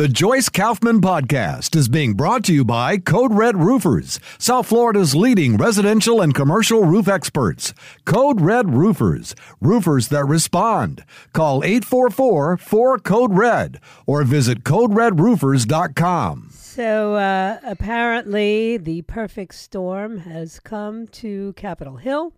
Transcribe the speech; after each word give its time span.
The 0.00 0.08
Joyce 0.08 0.48
Kaufman 0.48 1.02
Podcast 1.02 1.76
is 1.76 1.90
being 1.90 2.14
brought 2.14 2.42
to 2.44 2.54
you 2.54 2.64
by 2.64 2.96
Code 2.96 3.34
Red 3.34 3.58
Roofers, 3.58 4.18
South 4.38 4.66
Florida's 4.66 5.14
leading 5.14 5.58
residential 5.58 6.22
and 6.22 6.34
commercial 6.34 6.84
roof 6.84 7.06
experts. 7.06 7.74
Code 8.06 8.40
Red 8.40 8.70
Roofers, 8.70 9.34
roofers 9.60 10.08
that 10.08 10.24
respond. 10.24 11.04
Call 11.34 11.62
844 11.62 12.56
4 12.56 12.98
Code 13.00 13.34
Red 13.34 13.78
or 14.06 14.24
visit 14.24 14.64
CodeRedRoofers.com. 14.64 16.48
So 16.50 17.14
uh, 17.16 17.58
apparently, 17.62 18.78
the 18.78 19.02
perfect 19.02 19.54
storm 19.54 20.20
has 20.20 20.60
come 20.60 21.08
to 21.08 21.52
Capitol 21.58 21.98
Hill. 21.98 22.32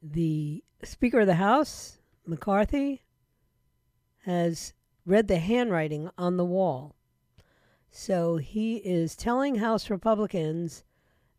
The 0.00 0.62
Speaker 0.84 1.18
of 1.18 1.26
the 1.26 1.34
House, 1.34 1.98
McCarthy, 2.24 3.02
has 4.26 4.74
read 5.04 5.28
the 5.28 5.38
handwriting 5.38 6.10
on 6.16 6.36
the 6.36 6.44
wall. 6.44 6.94
So 7.90 8.36
he 8.36 8.76
is 8.76 9.16
telling 9.16 9.56
House 9.56 9.90
Republicans 9.90 10.84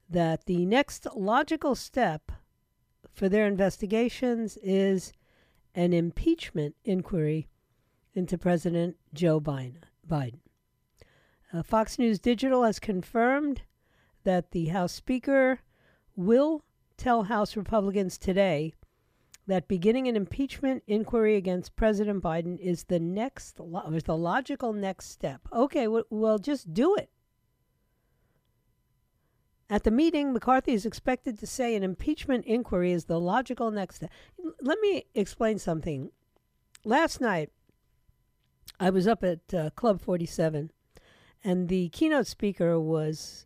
that 0.09 0.45
the 0.45 0.65
next 0.65 1.07
logical 1.15 1.75
step 1.75 2.31
for 3.11 3.29
their 3.29 3.47
investigations 3.47 4.57
is 4.61 5.13
an 5.75 5.93
impeachment 5.93 6.75
inquiry 6.85 7.47
into 8.13 8.37
President 8.37 8.97
Joe 9.13 9.41
Biden. 9.41 10.39
Uh, 11.51 11.63
Fox 11.63 11.97
News 11.97 12.19
Digital 12.19 12.63
has 12.63 12.79
confirmed 12.79 13.63
that 14.23 14.51
the 14.51 14.67
House 14.67 14.93
Speaker 14.93 15.59
will 16.15 16.63
tell 16.97 17.23
House 17.23 17.55
Republicans 17.55 18.17
today 18.17 18.73
that 19.47 19.67
beginning 19.67 20.07
an 20.07 20.15
impeachment 20.15 20.83
inquiry 20.87 21.35
against 21.35 21.75
President 21.75 22.23
Biden 22.23 22.57
is 22.59 22.85
the 22.85 22.99
next, 22.99 23.59
is 23.91 24.03
the 24.03 24.17
logical 24.17 24.73
next 24.73 25.09
step. 25.09 25.41
Okay, 25.51 25.87
well, 25.87 26.37
just 26.37 26.73
do 26.73 26.95
it. 26.95 27.09
At 29.69 29.83
the 29.83 29.91
meeting, 29.91 30.33
McCarthy 30.33 30.73
is 30.73 30.85
expected 30.85 31.39
to 31.39 31.47
say 31.47 31.75
an 31.75 31.83
impeachment 31.83 32.45
inquiry 32.45 32.91
is 32.91 33.05
the 33.05 33.19
logical 33.19 33.71
next 33.71 33.95
step. 33.95 34.11
Let 34.61 34.79
me 34.79 35.05
explain 35.15 35.57
something. 35.57 36.11
Last 36.85 37.19
night, 37.19 37.49
I 38.79 38.89
was 38.89 39.07
up 39.07 39.23
at 39.23 39.53
uh, 39.53 39.69
Club 39.71 40.01
47, 40.01 40.71
and 41.43 41.69
the 41.69 41.89
keynote 41.89 42.27
speaker 42.27 42.79
was 42.79 43.45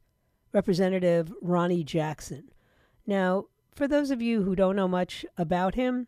Representative 0.54 1.34
Ronny 1.42 1.84
Jackson. 1.84 2.52
Now, 3.06 3.46
for 3.78 3.88
those 3.88 4.10
of 4.10 4.24
you 4.24 4.42
who 4.42 4.56
don't 4.56 4.76
know 4.76 4.88
much 4.88 5.24
about 5.38 5.76
him, 5.76 6.08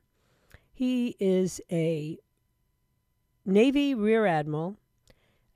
he 0.73 1.15
is 1.19 1.61
a 1.71 2.17
Navy 3.45 3.93
Rear 3.93 4.25
Admiral, 4.25 4.77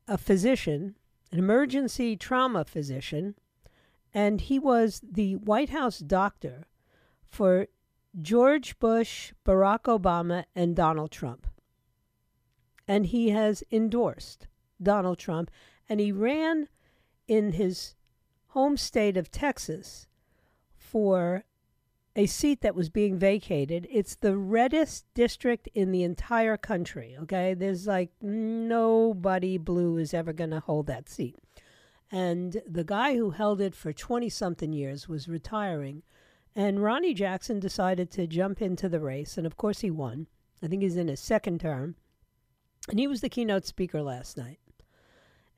a 0.07 0.19
physician, 0.19 0.95
an 1.31 1.39
emergency 1.39 2.15
trauma 2.15 2.65
physician, 2.65 3.33
and 4.13 4.41
he 4.41 4.59
was 4.59 5.01
the 5.03 5.37
White 5.37 5.71
House 5.71 5.97
doctor 5.97 6.67
for 7.25 7.65
George 8.21 8.77
Bush, 8.77 9.33
Barack 9.43 9.85
Obama, 9.85 10.43
and 10.55 10.75
Donald 10.75 11.09
Trump. 11.09 11.47
And 12.87 13.07
he 13.07 13.29
has 13.29 13.63
endorsed 13.71 14.45
Donald 14.79 15.17
Trump, 15.17 15.49
and 15.89 15.99
he 15.99 16.11
ran 16.11 16.67
in 17.27 17.53
his 17.53 17.95
home 18.49 18.77
state 18.77 19.17
of 19.17 19.31
Texas 19.31 20.05
for 20.75 21.43
a 22.15 22.25
seat 22.27 22.61
that 22.61 22.75
was 22.75 22.89
being 22.89 23.17
vacated. 23.17 23.87
It's 23.89 24.15
the 24.15 24.37
reddest 24.37 25.05
district 25.13 25.67
in 25.73 25.91
the 25.91 26.03
entire 26.03 26.57
country. 26.57 27.17
Okay. 27.21 27.53
There's 27.53 27.87
like 27.87 28.11
nobody 28.21 29.57
blue 29.57 29.97
is 29.97 30.13
ever 30.13 30.33
going 30.33 30.51
to 30.51 30.59
hold 30.59 30.87
that 30.87 31.09
seat. 31.09 31.35
And 32.11 32.61
the 32.67 32.83
guy 32.83 33.15
who 33.15 33.31
held 33.31 33.59
it 33.59 33.73
for 33.73 33.91
20 33.91 34.29
something 34.29 34.71
years 34.71 35.09
was 35.09 35.27
retiring. 35.27 36.03
And 36.55 36.83
Ronny 36.83 37.15
Jackson 37.15 37.59
decided 37.59 38.11
to 38.11 38.27
jump 38.27 38.61
into 38.61 38.87
the 38.87 38.99
race. 38.99 39.37
And 39.37 39.47
of 39.47 39.57
course, 39.57 39.79
he 39.79 39.89
won. 39.89 40.27
I 40.61 40.67
think 40.67 40.83
he's 40.83 40.97
in 40.97 41.07
his 41.07 41.19
second 41.19 41.61
term. 41.61 41.95
And 42.89 42.99
he 42.99 43.07
was 43.07 43.21
the 43.21 43.29
keynote 43.29 43.65
speaker 43.65 44.03
last 44.03 44.37
night. 44.37 44.59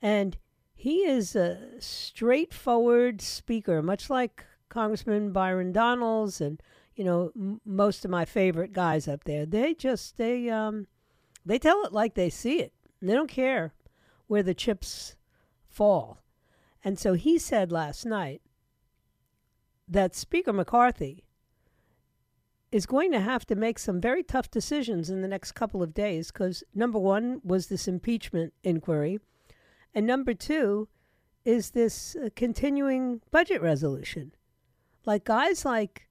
And 0.00 0.38
he 0.74 1.00
is 1.00 1.36
a 1.36 1.58
straightforward 1.80 3.20
speaker, 3.20 3.82
much 3.82 4.08
like 4.08 4.44
Congressman 4.68 5.32
Byron 5.32 5.72
Donalds 5.72 6.40
and 6.40 6.62
you 6.94 7.04
know 7.04 7.30
m- 7.36 7.60
most 7.64 8.04
of 8.04 8.10
my 8.10 8.24
favorite 8.24 8.72
guys 8.72 9.08
up 9.08 9.24
there. 9.24 9.46
They 9.46 9.74
just 9.74 10.16
they 10.16 10.48
um 10.50 10.86
they 11.44 11.58
tell 11.58 11.84
it 11.84 11.92
like 11.92 12.14
they 12.14 12.30
see 12.30 12.60
it. 12.60 12.72
They 13.00 13.14
don't 13.14 13.30
care 13.30 13.72
where 14.26 14.42
the 14.42 14.54
chips 14.54 15.16
fall. 15.68 16.22
And 16.84 16.98
so 16.98 17.14
he 17.14 17.38
said 17.38 17.70
last 17.70 18.04
night 18.04 18.42
that 19.88 20.14
Speaker 20.14 20.52
McCarthy 20.52 21.24
is 22.72 22.86
going 22.86 23.12
to 23.12 23.20
have 23.20 23.46
to 23.46 23.54
make 23.54 23.78
some 23.78 24.00
very 24.00 24.22
tough 24.22 24.50
decisions 24.50 25.08
in 25.08 25.22
the 25.22 25.28
next 25.28 25.52
couple 25.52 25.82
of 25.82 25.94
days 25.94 26.30
because 26.32 26.64
number 26.74 26.98
one 26.98 27.40
was 27.44 27.68
this 27.68 27.86
impeachment 27.86 28.52
inquiry, 28.64 29.18
and 29.94 30.06
number 30.06 30.34
two 30.34 30.88
is 31.44 31.70
this 31.70 32.16
uh, 32.16 32.28
continuing 32.34 33.20
budget 33.30 33.62
resolution 33.62 34.32
like 35.06 35.24
guys 35.24 35.64
like 35.64 36.08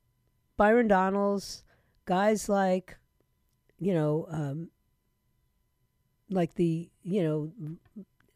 Byron 0.58 0.88
Donalds, 0.88 1.64
guys 2.06 2.50
like, 2.50 2.98
you 3.78 3.94
know, 3.94 4.26
um, 4.30 4.70
like 6.30 6.56
the, 6.56 6.90
you 7.04 7.24
know, 7.24 7.52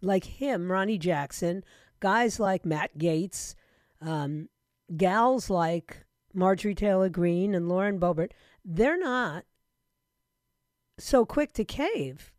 like 0.02 0.26
him, 0.26 0.72
Ronny 0.72 0.98
Jackson, 0.98 1.64
guys 2.00 2.40
like 2.40 2.66
Matt 2.66 2.98
Gaetz, 2.98 3.56
um, 4.02 4.50
gals 4.96 5.50
like 5.50 6.06
Marjorie 6.34 6.76
Taylor 6.76 7.10
Greene 7.10 7.56
and 7.56 7.70
Lauren 7.70 8.00
Boebert, 8.00 8.32
they're 8.64 9.00
not 9.00 9.46
so 10.98 11.26
quick 11.26 11.54
to 11.54 11.64
cave 11.64 12.32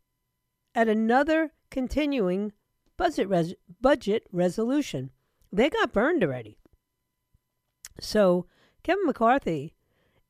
at 0.75 0.87
another 0.87 1.51
continuing 1.69 2.53
budget 2.97 3.27
res- 3.27 3.55
budget 3.81 4.27
resolution. 4.31 5.09
They 5.51 5.69
got 5.69 5.91
burned 5.91 6.23
already. 6.23 6.60
So 8.01 8.47
Kevin 8.83 9.05
McCarthy 9.05 9.75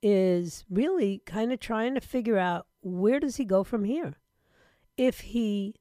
is 0.03 0.65
really 0.69 1.21
kind 1.25 1.53
of 1.53 1.59
trying 1.59 1.95
to 1.95 2.01
figure 2.01 2.37
out 2.37 2.67
where 2.81 3.19
does 3.19 3.37
he 3.37 3.45
go 3.45 3.63
from 3.63 3.85
here. 3.85 4.15
If 4.97 5.21
he 5.21 5.75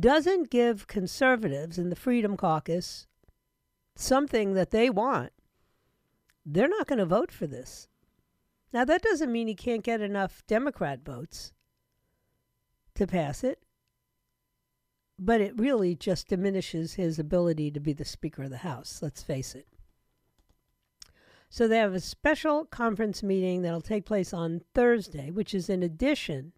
doesn't 0.00 0.50
give 0.50 0.88
conservatives 0.88 1.78
in 1.78 1.88
the 1.88 1.96
Freedom 1.96 2.36
Caucus 2.36 3.06
something 3.94 4.54
that 4.54 4.70
they 4.70 4.90
want, 4.90 5.32
they're 6.44 6.68
not 6.68 6.88
going 6.88 6.98
to 6.98 7.06
vote 7.06 7.30
for 7.30 7.46
this. 7.46 7.88
Now, 8.72 8.84
that 8.84 9.02
doesn't 9.02 9.30
mean 9.30 9.46
he 9.46 9.54
can't 9.54 9.84
get 9.84 10.00
enough 10.00 10.42
Democrat 10.48 11.04
votes 11.04 11.52
to 12.96 13.06
pass 13.06 13.44
it, 13.44 13.60
but 15.16 15.40
it 15.40 15.58
really 15.58 15.94
just 15.94 16.26
diminishes 16.28 16.94
his 16.94 17.20
ability 17.20 17.70
to 17.70 17.80
be 17.80 17.92
the 17.92 18.04
Speaker 18.04 18.42
of 18.42 18.50
the 18.50 18.58
House, 18.58 19.00
let's 19.00 19.22
face 19.22 19.54
it. 19.54 19.68
So 21.54 21.68
they 21.68 21.78
have 21.78 21.94
a 21.94 22.00
special 22.00 22.64
conference 22.64 23.22
meeting 23.22 23.62
that'll 23.62 23.80
take 23.80 24.04
place 24.04 24.34
on 24.34 24.62
Thursday, 24.74 25.30
which 25.30 25.54
is 25.54 25.70
in 25.70 25.84
addition 25.84 26.52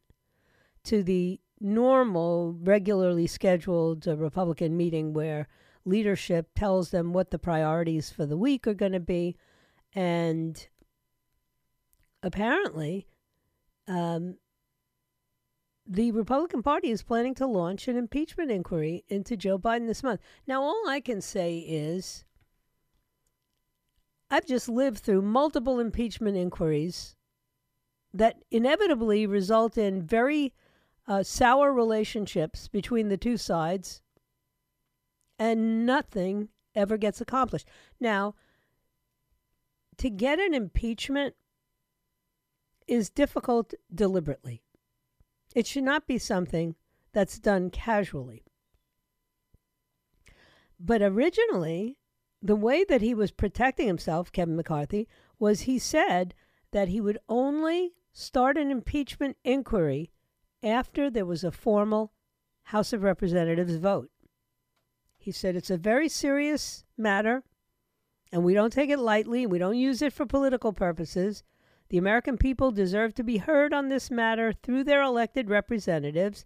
to 0.84 1.02
the 1.02 1.38
normal, 1.60 2.56
regularly 2.62 3.26
scheduled 3.26 4.08
uh, 4.08 4.16
Republican 4.16 4.74
meeting 4.74 5.12
where 5.12 5.48
leadership 5.84 6.48
tells 6.56 6.92
them 6.92 7.12
what 7.12 7.30
the 7.30 7.38
priorities 7.38 8.08
for 8.08 8.24
the 8.24 8.38
week 8.38 8.66
are 8.66 8.72
going 8.72 8.92
to 8.92 8.98
be. 8.98 9.36
And 9.94 10.66
apparently, 12.22 13.06
um, 13.86 14.38
the 15.86 16.10
Republican 16.12 16.62
Party 16.62 16.90
is 16.90 17.02
planning 17.02 17.34
to 17.34 17.46
launch 17.46 17.86
an 17.86 17.98
impeachment 17.98 18.50
inquiry 18.50 19.04
into 19.08 19.36
Joe 19.36 19.58
Biden 19.58 19.88
this 19.88 20.02
month. 20.02 20.22
Now, 20.46 20.62
all 20.62 20.88
I 20.88 21.00
can 21.00 21.20
say 21.20 21.58
is 21.58 22.24
I've 24.30 24.46
just 24.46 24.68
lived 24.68 24.98
through 24.98 25.22
multiple 25.22 25.78
impeachment 25.78 26.36
inquiries 26.36 27.14
that 28.12 28.36
inevitably 28.50 29.26
result 29.26 29.78
in 29.78 30.02
very 30.02 30.52
uh, 31.06 31.22
sour 31.22 31.72
relationships 31.72 32.66
between 32.66 33.08
the 33.08 33.16
two 33.16 33.36
sides, 33.36 34.02
and 35.38 35.86
nothing 35.86 36.48
ever 36.74 36.96
gets 36.96 37.20
accomplished. 37.20 37.68
Now, 38.00 38.34
to 39.98 40.10
get 40.10 40.40
an 40.40 40.54
impeachment 40.54 41.34
is 42.86 43.10
difficult 43.10 43.74
deliberately. 43.94 44.62
It 45.54 45.66
should 45.66 45.84
not 45.84 46.06
be 46.06 46.18
something 46.18 46.74
that's 47.12 47.38
done 47.38 47.70
casually. 47.70 48.44
But 50.78 51.00
originally, 51.02 51.96
the 52.46 52.56
way 52.56 52.84
that 52.84 53.02
he 53.02 53.14
was 53.14 53.30
protecting 53.30 53.86
himself, 53.86 54.32
Kevin 54.32 54.56
McCarthy, 54.56 55.08
was 55.38 55.62
he 55.62 55.78
said 55.78 56.34
that 56.72 56.88
he 56.88 57.00
would 57.00 57.18
only 57.28 57.94
start 58.12 58.56
an 58.56 58.70
impeachment 58.70 59.36
inquiry 59.44 60.10
after 60.62 61.10
there 61.10 61.26
was 61.26 61.44
a 61.44 61.50
formal 61.50 62.12
House 62.64 62.92
of 62.92 63.02
Representatives 63.02 63.76
vote. 63.76 64.10
He 65.18 65.30
said 65.30 65.54
it's 65.56 65.70
a 65.70 65.76
very 65.76 66.08
serious 66.08 66.84
matter 66.96 67.44
and 68.32 68.44
we 68.44 68.54
don't 68.54 68.72
take 68.72 68.90
it 68.90 68.98
lightly. 68.98 69.44
And 69.44 69.52
we 69.52 69.58
don't 69.58 69.78
use 69.78 70.02
it 70.02 70.12
for 70.12 70.26
political 70.26 70.72
purposes. 70.72 71.42
The 71.88 71.98
American 71.98 72.36
people 72.36 72.70
deserve 72.70 73.14
to 73.14 73.24
be 73.24 73.38
heard 73.38 73.72
on 73.72 73.88
this 73.88 74.10
matter 74.10 74.52
through 74.52 74.84
their 74.84 75.02
elected 75.02 75.48
representatives. 75.48 76.44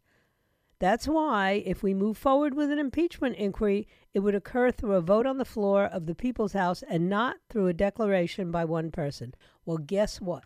That's 0.81 1.07
why, 1.07 1.63
if 1.67 1.83
we 1.83 1.93
move 1.93 2.17
forward 2.17 2.55
with 2.55 2.71
an 2.71 2.79
impeachment 2.79 3.37
inquiry, 3.37 3.87
it 4.15 4.21
would 4.21 4.35
occur 4.35 4.71
through 4.71 4.95
a 4.95 5.03
vote 5.03 5.27
on 5.27 5.37
the 5.37 5.45
floor 5.45 5.85
of 5.85 6.07
the 6.07 6.15
People's 6.15 6.55
House 6.55 6.83
and 6.89 7.09
not 7.09 7.37
through 7.51 7.67
a 7.67 7.75
declaration 7.75 8.51
by 8.51 8.65
one 8.65 8.91
person. 8.91 9.35
Well, 9.67 9.77
guess 9.77 10.23
what? 10.23 10.45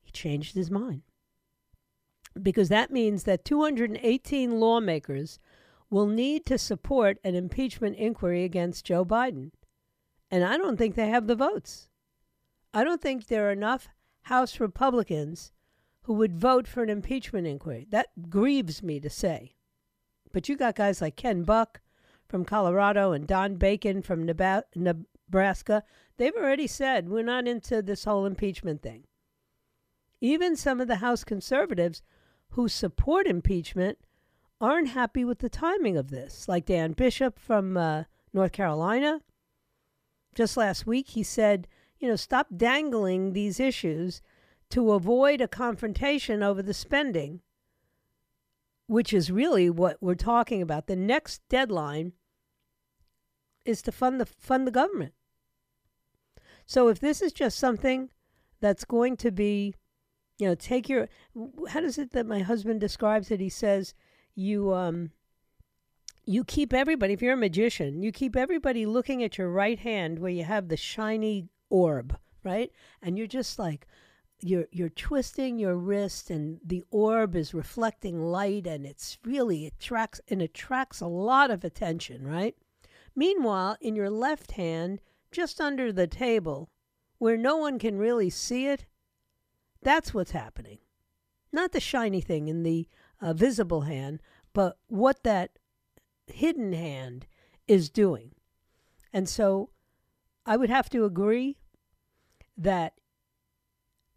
He 0.00 0.10
changed 0.10 0.56
his 0.56 0.68
mind. 0.68 1.02
Because 2.40 2.68
that 2.70 2.90
means 2.90 3.22
that 3.22 3.44
218 3.44 4.58
lawmakers 4.58 5.38
will 5.88 6.08
need 6.08 6.44
to 6.46 6.58
support 6.58 7.18
an 7.22 7.36
impeachment 7.36 7.96
inquiry 7.96 8.42
against 8.42 8.84
Joe 8.84 9.04
Biden. 9.04 9.52
And 10.28 10.42
I 10.42 10.56
don't 10.56 10.76
think 10.76 10.96
they 10.96 11.08
have 11.08 11.28
the 11.28 11.36
votes. 11.36 11.88
I 12.74 12.82
don't 12.82 13.00
think 13.00 13.26
there 13.26 13.48
are 13.48 13.52
enough 13.52 13.88
House 14.22 14.58
Republicans 14.58 15.52
who 16.02 16.14
would 16.14 16.34
vote 16.34 16.66
for 16.66 16.82
an 16.82 16.88
impeachment 16.88 17.46
inquiry. 17.46 17.86
That 17.90 18.08
grieves 18.28 18.82
me 18.82 19.00
to 19.00 19.10
say. 19.10 19.54
But 20.32 20.48
you 20.48 20.56
got 20.56 20.76
guys 20.76 21.00
like 21.00 21.16
Ken 21.16 21.42
Buck 21.42 21.80
from 22.28 22.44
Colorado 22.44 23.12
and 23.12 23.26
Don 23.26 23.56
Bacon 23.56 24.02
from 24.02 24.24
Nebraska. 24.24 25.84
They've 26.16 26.34
already 26.34 26.66
said 26.66 27.08
we're 27.08 27.22
not 27.22 27.46
into 27.46 27.82
this 27.82 28.04
whole 28.04 28.26
impeachment 28.26 28.82
thing. 28.82 29.04
Even 30.20 30.56
some 30.56 30.80
of 30.80 30.88
the 30.88 30.96
House 30.96 31.24
conservatives 31.24 32.02
who 32.50 32.68
support 32.68 33.26
impeachment 33.26 33.98
aren't 34.60 34.88
happy 34.88 35.24
with 35.24 35.40
the 35.40 35.48
timing 35.48 35.96
of 35.96 36.10
this, 36.10 36.48
like 36.48 36.66
Dan 36.66 36.92
Bishop 36.92 37.38
from 37.38 37.76
uh, 37.76 38.04
North 38.32 38.52
Carolina 38.52 39.20
just 40.34 40.56
last 40.56 40.86
week, 40.86 41.08
he 41.08 41.22
said, 41.22 41.68
you 41.98 42.08
know, 42.08 42.16
stop 42.16 42.48
dangling 42.56 43.32
these 43.32 43.60
issues 43.60 44.22
to 44.72 44.92
avoid 44.92 45.42
a 45.42 45.48
confrontation 45.48 46.42
over 46.42 46.62
the 46.62 46.72
spending, 46.72 47.42
which 48.86 49.12
is 49.12 49.30
really 49.30 49.68
what 49.68 49.98
we're 50.00 50.14
talking 50.14 50.62
about. 50.62 50.86
The 50.86 50.96
next 50.96 51.42
deadline 51.50 52.12
is 53.66 53.82
to 53.82 53.92
fund 53.92 54.18
the 54.18 54.24
fund 54.24 54.66
the 54.66 54.70
government. 54.70 55.12
So 56.64 56.88
if 56.88 57.00
this 57.00 57.20
is 57.20 57.34
just 57.34 57.58
something 57.58 58.08
that's 58.60 58.86
going 58.86 59.18
to 59.18 59.30
be, 59.30 59.74
you 60.38 60.48
know, 60.48 60.54
take 60.54 60.88
your 60.88 61.08
how 61.68 61.80
does 61.80 61.98
it 61.98 62.12
that 62.12 62.24
my 62.24 62.40
husband 62.40 62.80
describes 62.80 63.30
it? 63.30 63.40
He 63.40 63.50
says 63.50 63.92
you 64.34 64.72
um 64.72 65.10
you 66.24 66.44
keep 66.44 66.72
everybody, 66.72 67.12
if 67.12 67.20
you're 67.20 67.34
a 67.34 67.36
magician, 67.36 68.02
you 68.02 68.10
keep 68.10 68.36
everybody 68.36 68.86
looking 68.86 69.22
at 69.22 69.36
your 69.36 69.50
right 69.50 69.78
hand 69.78 70.18
where 70.18 70.30
you 70.30 70.44
have 70.44 70.68
the 70.68 70.78
shiny 70.78 71.48
orb, 71.68 72.16
right? 72.42 72.72
And 73.02 73.18
you're 73.18 73.26
just 73.26 73.58
like, 73.58 73.86
you're 74.42 74.66
you're 74.72 74.88
twisting 74.88 75.58
your 75.58 75.76
wrist 75.76 76.30
and 76.30 76.58
the 76.64 76.82
orb 76.90 77.36
is 77.36 77.54
reflecting 77.54 78.20
light 78.20 78.66
and 78.66 78.84
it's 78.84 79.18
really 79.24 79.66
attracts 79.66 80.20
and 80.28 80.42
attracts 80.42 81.00
a 81.00 81.06
lot 81.06 81.50
of 81.50 81.64
attention 81.64 82.26
right 82.26 82.56
meanwhile 83.14 83.76
in 83.80 83.94
your 83.94 84.10
left 84.10 84.52
hand 84.52 85.00
just 85.30 85.60
under 85.60 85.92
the 85.92 86.06
table 86.06 86.70
where 87.18 87.36
no 87.36 87.56
one 87.56 87.78
can 87.78 87.96
really 87.96 88.28
see 88.28 88.66
it 88.66 88.84
that's 89.82 90.12
what's 90.12 90.32
happening 90.32 90.78
not 91.52 91.72
the 91.72 91.80
shiny 91.80 92.20
thing 92.20 92.48
in 92.48 92.62
the 92.62 92.88
uh, 93.20 93.32
visible 93.32 93.82
hand 93.82 94.20
but 94.52 94.76
what 94.88 95.22
that 95.22 95.58
hidden 96.26 96.72
hand 96.72 97.26
is 97.66 97.90
doing. 97.90 98.32
And 99.12 99.28
so 99.28 99.70
I 100.46 100.56
would 100.56 100.70
have 100.70 100.90
to 100.90 101.04
agree 101.04 101.58
that 102.56 102.94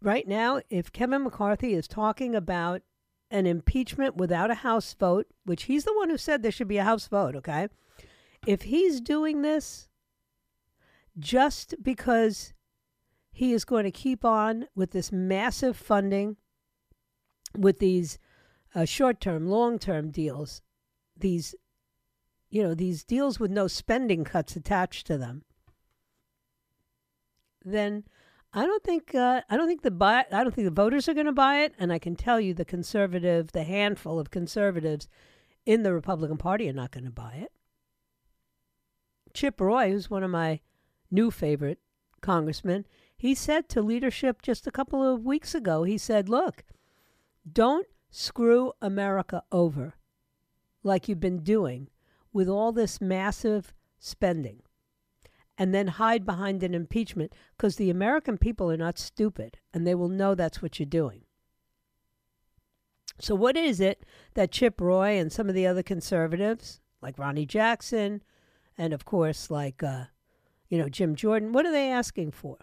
right 0.06 0.26
now, 0.28 0.60
if 0.70 0.92
Kevin 0.92 1.24
McCarthy 1.24 1.74
is 1.74 1.88
talking 1.88 2.34
about 2.34 2.82
an 3.30 3.44
impeachment 3.44 4.16
without 4.16 4.50
a 4.50 4.54
House 4.54 4.94
vote, 4.94 5.26
which 5.44 5.64
he's 5.64 5.84
the 5.84 5.94
one 5.94 6.08
who 6.08 6.16
said 6.16 6.42
there 6.42 6.52
should 6.52 6.68
be 6.68 6.78
a 6.78 6.84
House 6.84 7.08
vote, 7.08 7.34
okay? 7.34 7.68
If 8.46 8.62
he's 8.62 9.00
doing 9.00 9.42
this 9.42 9.88
just 11.18 11.74
because 11.82 12.54
he 13.32 13.52
is 13.52 13.64
going 13.64 13.84
to 13.84 13.90
keep 13.90 14.24
on 14.24 14.68
with 14.76 14.92
this 14.92 15.10
massive 15.10 15.76
funding, 15.76 16.36
with 17.58 17.80
these 17.80 18.18
uh, 18.74 18.84
short 18.84 19.20
term, 19.20 19.48
long 19.48 19.78
term 19.78 20.10
deals, 20.10 20.62
these 21.16 21.54
you 22.48 22.62
know, 22.62 22.74
these 22.74 23.02
deals 23.02 23.40
with 23.40 23.50
no 23.50 23.66
spending 23.66 24.22
cuts 24.22 24.54
attached 24.54 25.06
to 25.08 25.18
them, 25.18 25.42
then 27.64 28.04
I 28.56 28.64
don't 28.64 28.82
think 28.82 29.14
uh, 29.14 29.42
I 29.50 29.56
don't 29.58 29.68
think 29.68 29.82
the 29.82 29.90
buy 29.90 30.24
I 30.32 30.42
don't 30.42 30.54
think 30.54 30.64
the 30.64 30.82
voters 30.82 31.10
are 31.10 31.14
going 31.14 31.26
to 31.26 31.32
buy 31.32 31.58
it, 31.58 31.74
and 31.78 31.92
I 31.92 31.98
can 31.98 32.16
tell 32.16 32.40
you 32.40 32.54
the 32.54 32.64
conservative, 32.64 33.52
the 33.52 33.64
handful 33.64 34.18
of 34.18 34.30
conservatives 34.30 35.08
in 35.66 35.82
the 35.82 35.92
Republican 35.92 36.38
Party 36.38 36.66
are 36.70 36.72
not 36.72 36.90
going 36.90 37.04
to 37.04 37.10
buy 37.10 37.34
it. 37.34 37.52
Chip 39.34 39.60
Roy, 39.60 39.90
who's 39.90 40.08
one 40.08 40.22
of 40.22 40.30
my 40.30 40.60
new 41.10 41.30
favorite 41.30 41.80
congressmen, 42.22 42.86
he 43.14 43.34
said 43.34 43.68
to 43.68 43.82
leadership 43.82 44.40
just 44.40 44.66
a 44.66 44.70
couple 44.72 45.06
of 45.06 45.26
weeks 45.26 45.54
ago, 45.54 45.82
he 45.82 45.98
said, 45.98 46.30
"Look, 46.30 46.64
don't 47.52 47.86
screw 48.10 48.72
America 48.80 49.42
over 49.52 49.96
like 50.82 51.08
you've 51.08 51.20
been 51.20 51.42
doing 51.42 51.90
with 52.32 52.48
all 52.48 52.72
this 52.72 53.02
massive 53.02 53.74
spending 53.98 54.62
and 55.58 55.74
then 55.74 55.86
hide 55.86 56.24
behind 56.26 56.62
an 56.62 56.74
impeachment 56.74 57.32
because 57.56 57.76
the 57.76 57.90
American 57.90 58.38
people 58.38 58.70
are 58.70 58.76
not 58.76 58.98
stupid 58.98 59.58
and 59.72 59.86
they 59.86 59.94
will 59.94 60.08
know 60.08 60.34
that's 60.34 60.60
what 60.60 60.78
you're 60.78 60.86
doing. 60.86 61.22
So, 63.18 63.34
what 63.34 63.56
is 63.56 63.80
it 63.80 64.04
that 64.34 64.52
Chip 64.52 64.80
Roy 64.80 65.18
and 65.18 65.32
some 65.32 65.48
of 65.48 65.54
the 65.54 65.66
other 65.66 65.82
conservatives, 65.82 66.80
like 67.00 67.18
Ronny 67.18 67.46
Jackson, 67.46 68.22
and 68.76 68.92
of 68.92 69.06
course, 69.06 69.50
like, 69.50 69.82
uh, 69.82 70.04
you 70.68 70.78
know, 70.78 70.88
Jim 70.88 71.14
Jordan, 71.14 71.52
what 71.52 71.64
are 71.64 71.72
they 71.72 71.90
asking 71.90 72.32
for? 72.32 72.58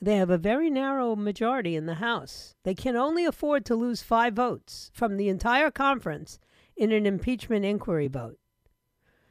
They 0.00 0.16
have 0.16 0.30
a 0.30 0.38
very 0.38 0.70
narrow 0.70 1.16
majority 1.16 1.76
in 1.76 1.86
the 1.86 1.94
House. 1.94 2.54
They 2.62 2.74
can 2.74 2.96
only 2.96 3.24
afford 3.24 3.66
to 3.66 3.74
lose 3.74 4.00
five 4.00 4.34
votes 4.34 4.90
from 4.94 5.16
the 5.16 5.28
entire 5.28 5.70
conference 5.70 6.38
in 6.76 6.92
an 6.92 7.04
impeachment 7.04 7.64
inquiry 7.64 8.08
vote. 8.08 8.38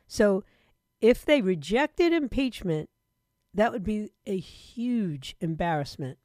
So 0.08 0.44
if 1.02 1.26
they 1.26 1.42
rejected 1.42 2.14
impeachment, 2.14 2.90
that 3.54 3.72
would 3.72 3.84
be 3.84 4.12
a 4.26 4.38
huge 4.38 5.36
embarrassment, 5.40 6.18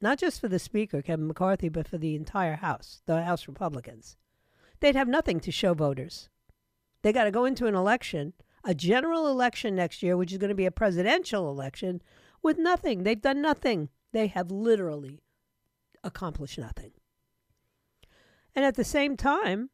not 0.00 0.18
just 0.18 0.40
for 0.40 0.48
the 0.48 0.58
Speaker, 0.58 1.02
Kevin 1.02 1.26
McCarthy, 1.26 1.68
but 1.68 1.88
for 1.88 1.98
the 1.98 2.14
entire 2.14 2.56
House, 2.56 3.02
the 3.06 3.22
House 3.22 3.48
Republicans. 3.48 4.16
They'd 4.80 4.96
have 4.96 5.08
nothing 5.08 5.40
to 5.40 5.50
show 5.50 5.74
voters. 5.74 6.28
They 7.02 7.12
got 7.12 7.24
to 7.24 7.30
go 7.30 7.44
into 7.44 7.66
an 7.66 7.74
election, 7.74 8.34
a 8.64 8.74
general 8.74 9.28
election 9.28 9.74
next 9.74 10.02
year, 10.02 10.16
which 10.16 10.32
is 10.32 10.38
going 10.38 10.50
to 10.50 10.54
be 10.54 10.66
a 10.66 10.70
presidential 10.70 11.48
election, 11.48 12.02
with 12.42 12.58
nothing. 12.58 13.02
They've 13.02 13.20
done 13.20 13.40
nothing. 13.40 13.88
They 14.12 14.26
have 14.26 14.50
literally 14.50 15.22
accomplished 16.04 16.58
nothing. 16.58 16.92
And 18.54 18.64
at 18.64 18.74
the 18.74 18.84
same 18.84 19.16
time, 19.16 19.70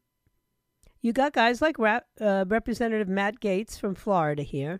you 1.03 1.11
got 1.11 1.33
guys 1.33 1.61
like 1.61 1.75
uh, 1.79 2.45
Representative 2.47 3.09
Matt 3.09 3.41
Gaetz 3.41 3.77
from 3.77 3.93
Florida 3.93 4.41
here, 4.41 4.79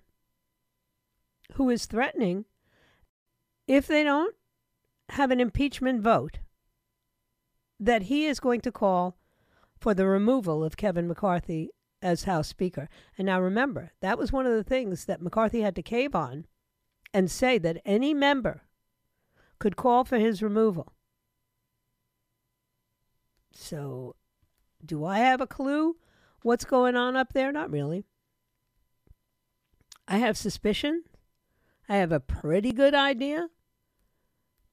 who 1.55 1.69
is 1.69 1.85
threatening 1.85 2.45
if 3.67 3.85
they 3.87 4.03
don't 4.03 4.33
have 5.09 5.31
an 5.31 5.41
impeachment 5.41 6.01
vote, 6.01 6.39
that 7.77 8.03
he 8.03 8.25
is 8.25 8.39
going 8.39 8.61
to 8.61 8.71
call 8.71 9.17
for 9.77 9.93
the 9.93 10.07
removal 10.07 10.63
of 10.63 10.77
Kevin 10.77 11.09
McCarthy 11.09 11.69
as 12.01 12.23
House 12.23 12.47
Speaker. 12.47 12.87
And 13.17 13.25
now 13.25 13.41
remember, 13.41 13.91
that 13.99 14.17
was 14.17 14.31
one 14.31 14.45
of 14.45 14.53
the 14.53 14.63
things 14.63 15.05
that 15.05 15.21
McCarthy 15.21 15.59
had 15.59 15.75
to 15.75 15.83
cave 15.83 16.15
on 16.15 16.45
and 17.13 17.29
say 17.29 17.57
that 17.57 17.81
any 17.85 18.13
member 18.13 18.61
could 19.59 19.75
call 19.75 20.05
for 20.05 20.17
his 20.17 20.41
removal. 20.41 20.93
So, 23.51 24.15
do 24.85 25.03
I 25.03 25.19
have 25.19 25.41
a 25.41 25.47
clue 25.47 25.97
what's 26.43 26.65
going 26.65 26.95
on 26.95 27.15
up 27.15 27.33
there? 27.33 27.51
Not 27.51 27.71
really. 27.71 28.05
I 30.07 30.17
have 30.17 30.37
suspicion. 30.37 31.03
I 31.89 31.95
have 31.97 32.11
a 32.11 32.19
pretty 32.19 32.71
good 32.71 32.93
idea. 32.93 33.47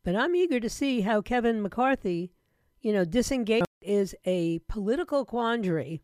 But 0.04 0.16
I'm 0.16 0.34
eager 0.34 0.60
to 0.60 0.70
see 0.70 1.02
how 1.02 1.22
Kevin 1.22 1.62
McCarthy, 1.62 2.32
you 2.80 2.92
know, 2.92 3.04
disengaged 3.04 3.66
is 3.80 4.14
a 4.24 4.60
political 4.68 5.24
quandary 5.24 6.02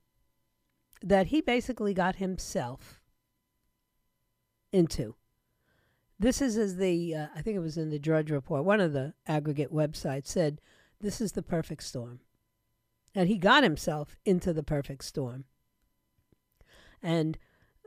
that 1.03 1.29
he 1.29 1.41
basically 1.41 1.95
got 1.95 2.17
himself 2.17 3.01
into. 4.73 5.15
This 6.19 6.41
is 6.41 6.57
as 6.57 6.77
the, 6.77 7.15
uh, 7.15 7.27
I 7.35 7.43
think 7.43 7.57
it 7.57 7.61
was 7.61 7.77
in 7.77 7.91
the 7.91 7.99
Drudge 7.99 8.31
Report, 8.31 8.65
one 8.65 8.81
of 8.81 8.93
the 8.93 9.15
aggregate 9.27 9.73
websites 9.73 10.29
said, 10.29 10.61
this 11.01 11.21
is 11.21 11.33
the 11.33 11.43
perfect 11.43 11.83
storm. 11.83 12.21
And 13.15 13.29
he 13.29 13.37
got 13.37 13.63
himself 13.63 14.17
into 14.25 14.53
the 14.53 14.63
perfect 14.63 15.05
storm. 15.05 15.45
And 17.03 17.39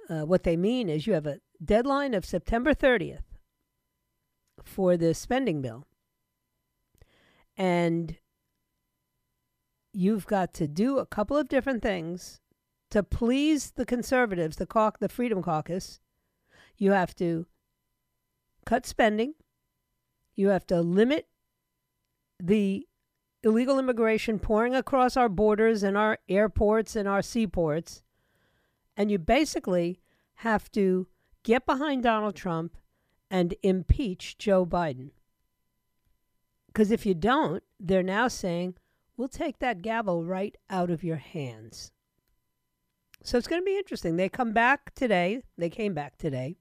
uh, 0.09 0.21
what 0.21 0.43
they 0.43 0.57
mean 0.57 0.89
is 0.89 1.07
you 1.07 1.13
have 1.13 1.27
a 1.27 1.39
deadline 1.63 2.13
of 2.13 2.25
September 2.25 2.73
30th 2.73 3.23
for 4.63 4.97
the 4.97 5.13
spending 5.13 5.61
bill. 5.61 5.85
And 7.57 8.17
you've 9.93 10.25
got 10.25 10.53
to 10.55 10.67
do 10.67 10.97
a 10.97 11.05
couple 11.05 11.37
of 11.37 11.49
different 11.49 11.81
things 11.81 12.39
to 12.91 13.03
please 13.03 13.71
the 13.71 13.85
conservatives, 13.85 14.57
the 14.57 14.65
cau- 14.65 14.93
the 14.99 15.09
Freedom 15.09 15.41
Caucus. 15.41 15.99
You 16.77 16.91
have 16.91 17.15
to 17.15 17.45
cut 18.65 18.85
spending. 18.85 19.33
You 20.35 20.49
have 20.49 20.65
to 20.67 20.81
limit 20.81 21.27
the 22.41 22.87
illegal 23.43 23.79
immigration 23.79 24.39
pouring 24.39 24.75
across 24.75 25.17
our 25.17 25.29
borders 25.29 25.83
and 25.83 25.97
our 25.97 26.19
airports 26.27 26.95
and 26.95 27.07
our 27.07 27.21
seaports. 27.21 28.03
And 28.99 29.09
you 29.09 29.17
basically 29.17 30.01
have 30.35 30.69
to 30.73 31.07
get 31.43 31.65
behind 31.65 32.03
Donald 32.03 32.35
Trump 32.35 32.75
and 33.31 33.55
impeach 33.63 34.37
Joe 34.37 34.65
Biden. 34.65 35.11
Because 36.67 36.91
if 36.91 37.05
you 37.05 37.13
don't, 37.13 37.63
they're 37.79 38.03
now 38.03 38.27
saying, 38.27 38.75
we'll 39.15 39.29
take 39.29 39.59
that 39.59 39.81
gavel 39.81 40.25
right 40.25 40.55
out 40.69 40.91
of 40.91 41.03
your 41.03 41.15
hands. 41.15 41.93
So 43.23 43.37
it's 43.37 43.47
going 43.47 43.61
to 43.61 43.65
be 43.65 43.77
interesting. 43.77 44.17
They 44.17 44.27
come 44.27 44.51
back 44.51 44.93
today. 44.95 45.43
They 45.57 45.69
came 45.69 45.93
back 45.93 46.17
today. 46.17 46.57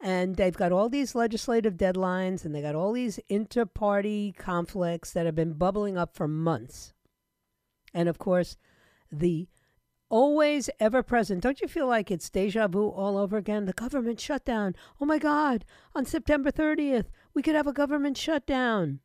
And 0.00 0.36
they've 0.36 0.56
got 0.56 0.72
all 0.72 0.90
these 0.90 1.14
legislative 1.14 1.78
deadlines 1.78 2.44
and 2.44 2.54
they 2.54 2.60
got 2.60 2.74
all 2.74 2.92
these 2.92 3.20
inter 3.30 3.64
party 3.64 4.34
conflicts 4.36 5.12
that 5.12 5.24
have 5.24 5.34
been 5.34 5.54
bubbling 5.54 5.96
up 5.96 6.14
for 6.14 6.28
months. 6.28 6.92
And 7.94 8.08
of 8.08 8.18
course, 8.18 8.56
the 9.10 9.48
always 10.12 10.68
ever 10.78 11.02
present. 11.02 11.42
Don't 11.42 11.62
you 11.62 11.66
feel 11.66 11.88
like 11.88 12.10
it's 12.10 12.28
deja 12.28 12.68
vu 12.68 12.86
all 12.86 13.16
over 13.16 13.38
again? 13.38 13.64
The 13.64 13.72
government 13.72 14.20
shutdown. 14.20 14.76
Oh 15.00 15.06
my 15.06 15.18
God, 15.18 15.64
on 15.94 16.04
September 16.04 16.52
30th, 16.52 17.06
we 17.32 17.40
could 17.40 17.54
have 17.54 17.66
a 17.66 17.72
government 17.72 18.18
shutdown. 18.18 19.00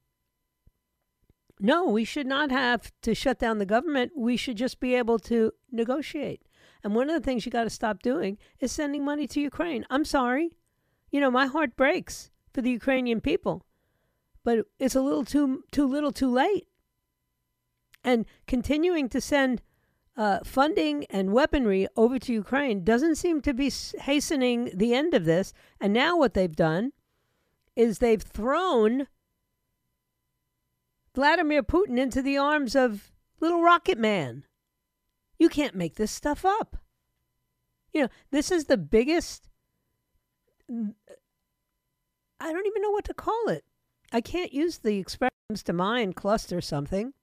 No, 1.60 1.86
we 1.86 2.04
should 2.04 2.28
not 2.28 2.52
have 2.52 2.92
to 3.04 3.16
shut 3.16 3.40
down 3.40 3.58
the 3.58 3.66
government. 3.66 4.12
We 4.18 4.36
should 4.36 4.58
just 4.58 4.82
be 4.82 4.96
able 4.96 5.18
to 5.20 5.54
negotiate. 5.72 6.42
And 6.84 6.94
one 6.94 7.10
of 7.10 7.16
the 7.16 7.26
things 7.26 7.46
you 7.46 7.52
got 7.54 7.64
to 7.64 7.70
stop 7.70 8.04
doing 8.04 8.38
is 8.60 8.72
sending 8.74 9.04
money 9.04 9.28
to 9.28 9.40
Ukraine. 9.40 9.86
I'm 9.90 10.06
sorry. 10.06 10.58
You 11.10 11.22
know, 11.22 11.32
my 11.32 11.48
heart 11.48 11.78
breaks 11.78 12.32
for 12.54 12.62
the 12.62 12.70
Ukrainian 12.70 13.22
people. 13.22 13.66
But 14.44 14.66
it's 14.78 14.96
a 14.96 15.02
little 15.02 15.26
too 15.26 15.64
too 15.72 15.88
little 15.88 16.12
too 16.12 16.32
late. 16.32 16.68
And 18.04 18.26
continuing 18.46 19.10
to 19.10 19.22
send 19.22 19.62
uh, 20.18 20.40
funding 20.44 21.06
and 21.12 21.32
weaponry 21.32 21.88
over 21.96 22.18
to 22.18 22.34
Ukraine 22.34 22.84
doesn't 22.84 23.16
seem 23.16 23.40
to 23.42 23.54
be 23.54 23.72
hastening 24.00 24.72
the 24.74 24.94
end 24.96 25.14
of 25.14 25.26
this. 25.26 25.54
And 25.80 25.94
now 25.94 26.18
what 26.18 26.34
they've 26.34 26.56
done 26.56 26.92
is 27.76 28.00
they've 28.00 28.22
thrown 28.22 29.08
Vladimir 31.14 31.62
Putin 31.62 32.00
into 32.00 32.24
the 32.24 32.38
arms 32.38 32.76
of 32.76 33.12
little 33.40 33.62
Rocket 33.62 34.00
Man. 34.00 34.44
You 35.38 35.50
can't 35.50 35.76
make 35.76 35.96
this 35.96 36.12
stuff 36.12 36.44
up. 36.44 36.78
You 37.94 38.02
know, 38.04 38.10
this 38.32 38.52
is 38.52 38.66
the 38.66 38.78
biggest. 38.78 39.50
I 40.70 42.52
don't 42.52 42.68
even 42.68 42.82
know 42.82 42.92
what 42.92 43.06
to 43.06 43.14
call 43.14 43.50
it. 43.50 43.64
I 44.12 44.22
can't 44.22 44.54
use 44.54 44.80
the 44.80 44.98
expressions 44.98 45.62
to 45.66 45.74
mind 45.74 46.16
cluster 46.16 46.60
something. 46.60 47.14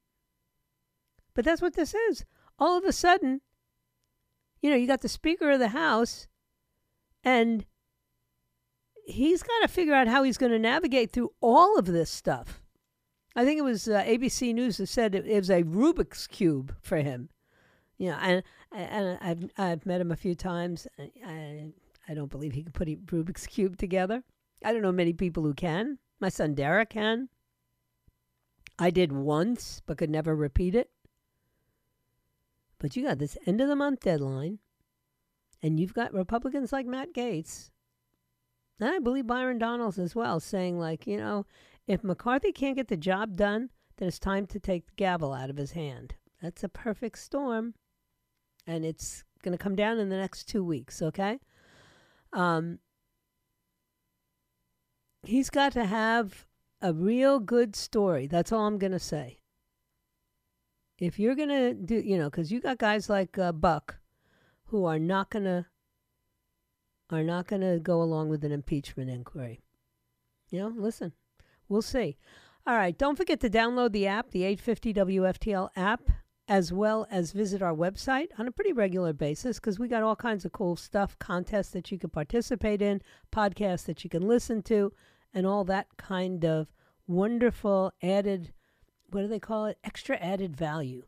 But 1.34 1.44
that's 1.44 1.60
what 1.60 1.74
this 1.74 1.94
is 1.94 2.24
all 2.58 2.78
of 2.78 2.84
a 2.84 2.92
sudden, 2.92 3.40
you 4.60 4.70
know, 4.70 4.76
you 4.76 4.86
got 4.86 5.02
the 5.02 5.08
Speaker 5.08 5.50
of 5.50 5.58
the 5.58 5.68
House, 5.68 6.26
and 7.22 7.66
he's 9.06 9.42
got 9.42 9.60
to 9.62 9.68
figure 9.68 9.94
out 9.94 10.08
how 10.08 10.22
he's 10.22 10.38
going 10.38 10.52
to 10.52 10.58
navigate 10.58 11.12
through 11.12 11.32
all 11.40 11.78
of 11.78 11.86
this 11.86 12.10
stuff. 12.10 12.62
I 13.36 13.44
think 13.44 13.58
it 13.58 13.64
was 13.64 13.88
uh, 13.88 14.02
ABC 14.04 14.54
News 14.54 14.76
that 14.76 14.86
said 14.86 15.14
it, 15.14 15.26
it, 15.26 15.38
was 15.38 15.50
a 15.50 15.64
Rubik's 15.64 16.26
cube 16.26 16.74
for 16.80 16.98
him. 16.98 17.28
You 17.98 18.10
know, 18.10 18.18
and 18.20 18.42
and 18.72 19.18
I've 19.20 19.50
I've 19.56 19.86
met 19.86 20.00
him 20.00 20.10
a 20.10 20.16
few 20.16 20.34
times. 20.34 20.86
I 20.98 21.72
I 22.08 22.14
don't 22.14 22.30
believe 22.30 22.52
he 22.52 22.62
can 22.62 22.72
put 22.72 22.88
a 22.88 22.96
Rubik's 22.96 23.46
cube 23.46 23.76
together. 23.76 24.22
I 24.64 24.72
don't 24.72 24.82
know 24.82 24.92
many 24.92 25.12
people 25.12 25.42
who 25.42 25.54
can. 25.54 25.98
My 26.20 26.28
son 26.28 26.54
Derek 26.54 26.90
can. 26.90 27.28
I 28.78 28.90
did 28.90 29.12
once, 29.12 29.82
but 29.86 29.98
could 29.98 30.10
never 30.10 30.34
repeat 30.34 30.74
it. 30.74 30.90
But 32.84 32.96
you 32.96 33.02
got 33.02 33.18
this 33.18 33.38
end 33.46 33.62
of 33.62 33.68
the 33.68 33.76
month 33.76 34.00
deadline, 34.00 34.58
and 35.62 35.80
you've 35.80 35.94
got 35.94 36.12
Republicans 36.12 36.70
like 36.70 36.84
Matt 36.84 37.14
Gaetz, 37.14 37.70
and 38.78 38.90
I 38.90 38.98
believe 38.98 39.26
Byron 39.26 39.56
Donalds 39.56 39.98
as 39.98 40.14
well, 40.14 40.38
saying, 40.38 40.78
like, 40.78 41.06
you 41.06 41.16
know, 41.16 41.46
if 41.86 42.04
McCarthy 42.04 42.52
can't 42.52 42.76
get 42.76 42.88
the 42.88 42.98
job 42.98 43.36
done, 43.36 43.70
then 43.96 44.08
it's 44.08 44.18
time 44.18 44.46
to 44.48 44.60
take 44.60 44.84
the 44.84 44.92
gavel 44.96 45.32
out 45.32 45.48
of 45.48 45.56
his 45.56 45.72
hand. 45.72 46.16
That's 46.42 46.62
a 46.62 46.68
perfect 46.68 47.20
storm. 47.20 47.72
And 48.66 48.84
it's 48.84 49.24
going 49.42 49.56
to 49.56 49.64
come 49.64 49.76
down 49.76 49.98
in 49.98 50.10
the 50.10 50.18
next 50.18 50.44
two 50.44 50.62
weeks, 50.62 51.00
okay? 51.00 51.40
Um, 52.34 52.80
he's 55.22 55.48
got 55.48 55.72
to 55.72 55.86
have 55.86 56.44
a 56.82 56.92
real 56.92 57.40
good 57.40 57.76
story. 57.76 58.26
That's 58.26 58.52
all 58.52 58.66
I'm 58.66 58.76
going 58.76 58.92
to 58.92 58.98
say 58.98 59.38
if 60.98 61.18
you're 61.18 61.34
going 61.34 61.48
to 61.48 61.74
do, 61.74 61.96
you 61.96 62.18
know, 62.18 62.30
because 62.30 62.52
you 62.52 62.60
got 62.60 62.78
guys 62.78 63.08
like 63.08 63.38
uh, 63.38 63.52
Buck 63.52 63.98
who 64.66 64.84
are 64.84 64.98
not 64.98 65.30
going 65.30 65.44
to 65.44 65.66
are 67.10 67.22
not 67.22 67.46
going 67.46 67.62
to 67.62 67.78
go 67.78 68.02
along 68.02 68.28
with 68.28 68.44
an 68.44 68.52
impeachment 68.52 69.10
inquiry. 69.10 69.60
You 70.50 70.60
know, 70.60 70.72
listen, 70.76 71.12
we'll 71.68 71.82
see. 71.82 72.16
All 72.66 72.76
right, 72.76 72.96
don't 72.96 73.16
forget 73.16 73.40
to 73.40 73.50
download 73.50 73.92
the 73.92 74.06
app, 74.06 74.30
the 74.30 74.44
850 74.44 74.94
WFTL 74.94 75.68
app, 75.76 76.08
as 76.48 76.72
well 76.72 77.06
as 77.10 77.32
visit 77.32 77.60
our 77.62 77.74
website 77.74 78.28
on 78.38 78.48
a 78.48 78.52
pretty 78.52 78.72
regular 78.72 79.12
basis 79.12 79.58
because 79.58 79.78
we 79.78 79.88
got 79.88 80.02
all 80.02 80.16
kinds 80.16 80.44
of 80.44 80.52
cool 80.52 80.76
stuff, 80.76 81.18
contests 81.18 81.70
that 81.70 81.90
you 81.92 81.98
can 81.98 82.10
participate 82.10 82.80
in, 82.80 83.02
podcasts 83.30 83.84
that 83.84 84.02
you 84.02 84.10
can 84.10 84.26
listen 84.26 84.62
to, 84.62 84.92
and 85.32 85.46
all 85.46 85.64
that 85.64 85.88
kind 85.98 86.44
of 86.44 86.68
wonderful 87.06 87.92
added 88.02 88.52
what 89.14 89.22
do 89.22 89.28
they 89.28 89.38
call 89.38 89.66
it? 89.66 89.78
Extra 89.84 90.16
added 90.16 90.56
value. 90.56 91.04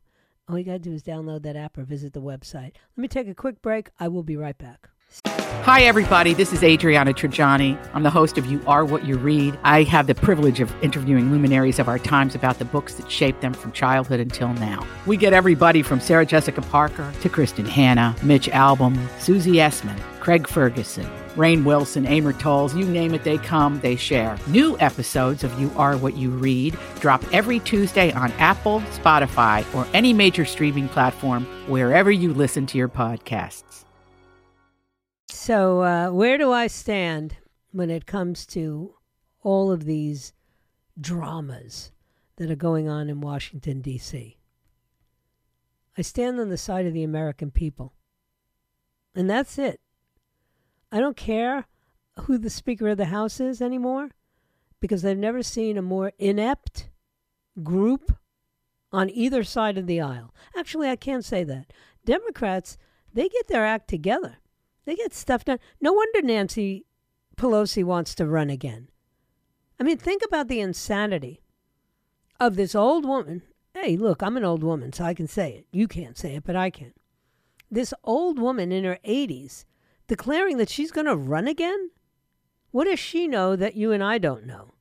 All 0.47 0.57
you 0.57 0.63
got 0.63 0.73
to 0.73 0.79
do 0.79 0.93
is 0.93 1.03
download 1.03 1.43
that 1.43 1.57
app 1.57 1.77
or 1.77 1.83
visit 1.83 2.13
the 2.13 2.21
website. 2.21 2.71
Let 2.95 2.97
me 2.97 3.09
take 3.09 3.27
a 3.27 3.35
quick 3.35 3.61
break. 3.61 3.89
I 3.99 4.07
will 4.07 4.23
be 4.23 4.37
right 4.37 4.57
back. 4.57 4.89
Hi, 5.25 5.81
everybody. 5.81 6.33
This 6.33 6.53
is 6.53 6.63
Adriana 6.63 7.13
Trigiani. 7.13 7.77
I'm 7.93 8.03
the 8.03 8.09
host 8.09 8.37
of 8.37 8.45
You 8.45 8.61
Are 8.65 8.85
What 8.85 9.05
You 9.05 9.17
Read. 9.17 9.59
I 9.63 9.83
have 9.83 10.07
the 10.07 10.15
privilege 10.15 10.61
of 10.61 10.73
interviewing 10.81 11.31
luminaries 11.31 11.79
of 11.79 11.89
our 11.89 11.99
times 11.99 12.33
about 12.33 12.59
the 12.59 12.65
books 12.65 12.93
that 12.95 13.11
shaped 13.11 13.41
them 13.41 13.53
from 13.53 13.73
childhood 13.73 14.21
until 14.21 14.53
now. 14.53 14.87
We 15.05 15.17
get 15.17 15.33
everybody 15.33 15.81
from 15.81 15.99
Sarah 15.99 16.25
Jessica 16.25 16.61
Parker 16.61 17.13
to 17.21 17.29
Kristin 17.29 17.67
Hannah, 17.67 18.15
Mitch 18.23 18.47
Albom, 18.47 18.97
Susie 19.19 19.55
Essman, 19.55 19.99
Craig 20.27 20.45
Ferguson, 20.45 21.05
Rainn 21.37 21.63
Wilson, 21.63 22.05
Amor 22.05 22.33
Towles, 22.33 22.75
you 22.75 22.83
name 22.83 23.13
it, 23.13 23.23
they 23.23 23.37
come, 23.37 23.79
they 23.79 23.95
share. 23.95 24.37
New 24.47 24.77
episodes 24.81 25.41
of 25.45 25.57
You 25.57 25.71
Are 25.77 25.95
What 25.95 26.17
You 26.17 26.31
Read 26.31 26.77
drop 26.99 27.23
every 27.31 27.61
Tuesday 27.61 28.11
on 28.11 28.33
Apple, 28.33 28.81
Spotify, 28.91 29.63
or 29.73 29.87
any 29.93 30.11
major 30.11 30.43
streaming 30.43 30.89
platform 30.89 31.45
wherever 31.69 32.11
you 32.11 32.33
listen 32.33 32.65
to 32.65 32.77
your 32.77 32.89
podcasts. 32.89 33.85
So, 35.29 35.83
uh, 35.83 36.09
where 36.09 36.37
do 36.37 36.51
I 36.51 36.67
stand 36.67 37.37
when 37.71 37.89
it 37.89 38.05
comes 38.05 38.45
to 38.47 38.95
all 39.43 39.71
of 39.71 39.85
these 39.85 40.33
dramas 40.99 41.93
that 42.35 42.51
are 42.51 42.55
going 42.57 42.89
on 42.89 43.09
in 43.09 43.21
Washington, 43.21 43.79
D.C.? 43.79 44.37
I 45.97 46.01
stand 46.01 46.37
on 46.37 46.49
the 46.49 46.57
side 46.57 46.85
of 46.85 46.93
the 46.93 47.03
American 47.03 47.49
people. 47.49 47.93
And 49.15 49.29
that's 49.29 49.57
it. 49.57 49.79
I 50.91 50.99
don't 50.99 51.17
care 51.17 51.65
who 52.21 52.37
the 52.37 52.49
Speaker 52.49 52.89
of 52.89 52.97
the 52.97 53.05
House 53.05 53.39
is 53.39 53.61
anymore 53.61 54.11
because 54.79 55.03
I've 55.03 55.17
never 55.17 55.43
seen 55.43 55.77
a 55.77 55.81
more 55.81 56.11
inept 56.17 56.89
group 57.63 58.17
on 58.91 59.09
either 59.09 59.43
side 59.43 59.77
of 59.77 59.87
the 59.87 59.99
aisle. 59.99 60.33
Actually, 60.57 60.89
I 60.89 60.95
can't 60.95 61.25
say 61.25 61.43
that. 61.43 61.73
Democrats, 62.05 62.77
they 63.13 63.27
get 63.27 63.47
their 63.47 63.65
act 63.65 63.89
together. 63.89 64.37
They 64.85 64.95
get 64.95 65.13
stuff 65.13 65.43
done. 65.43 65.59
No 65.81 65.91
wonder 65.91 66.21
Nancy 66.21 66.85
Pelosi 67.35 67.83
wants 67.83 68.15
to 68.15 68.25
run 68.25 68.49
again. 68.49 68.87
I 69.79 69.83
mean, 69.83 69.97
think 69.97 70.23
about 70.25 70.47
the 70.47 70.61
insanity 70.61 71.41
of 72.39 72.55
this 72.55 72.73
old 72.73 73.05
woman. 73.05 73.43
Hey, 73.73 73.97
look, 73.97 74.23
I'm 74.23 74.37
an 74.37 74.45
old 74.45 74.63
woman, 74.63 74.93
so 74.93 75.03
I 75.03 75.13
can 75.13 75.27
say 75.27 75.51
it. 75.51 75.67
You 75.71 75.87
can't 75.87 76.17
say 76.17 76.35
it, 76.35 76.43
but 76.45 76.55
I 76.55 76.69
can. 76.69 76.93
This 77.69 77.93
old 78.03 78.39
woman 78.39 78.71
in 78.71 78.85
her 78.85 78.97
80s 79.05 79.65
declaring 80.07 80.57
that 80.57 80.69
she's 80.69 80.91
going 80.91 81.07
to 81.07 81.15
run 81.15 81.47
again? 81.47 81.91
What 82.71 82.85
does 82.85 82.99
she 82.99 83.27
know 83.27 83.55
that 83.55 83.75
you 83.75 83.91
and 83.91 84.03
I 84.03 84.17
don't 84.17 84.45
know? 84.45 84.73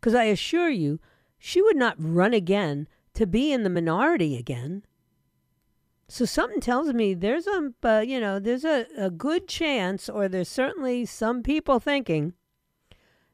Because 0.00 0.14
I 0.14 0.24
assure 0.24 0.70
you, 0.70 1.00
she 1.38 1.62
would 1.62 1.76
not 1.76 1.96
run 1.98 2.34
again 2.34 2.88
to 3.14 3.26
be 3.26 3.52
in 3.52 3.62
the 3.62 3.70
minority 3.70 4.36
again. 4.36 4.84
So 6.08 6.24
something 6.24 6.60
tells 6.60 6.92
me 6.92 7.14
there's 7.14 7.46
a, 7.46 7.72
uh, 7.82 8.00
you 8.00 8.20
know, 8.20 8.38
there's 8.38 8.64
a, 8.64 8.86
a 8.96 9.10
good 9.10 9.48
chance, 9.48 10.08
or 10.08 10.28
there's 10.28 10.48
certainly 10.48 11.06
some 11.06 11.42
people 11.42 11.80
thinking 11.80 12.34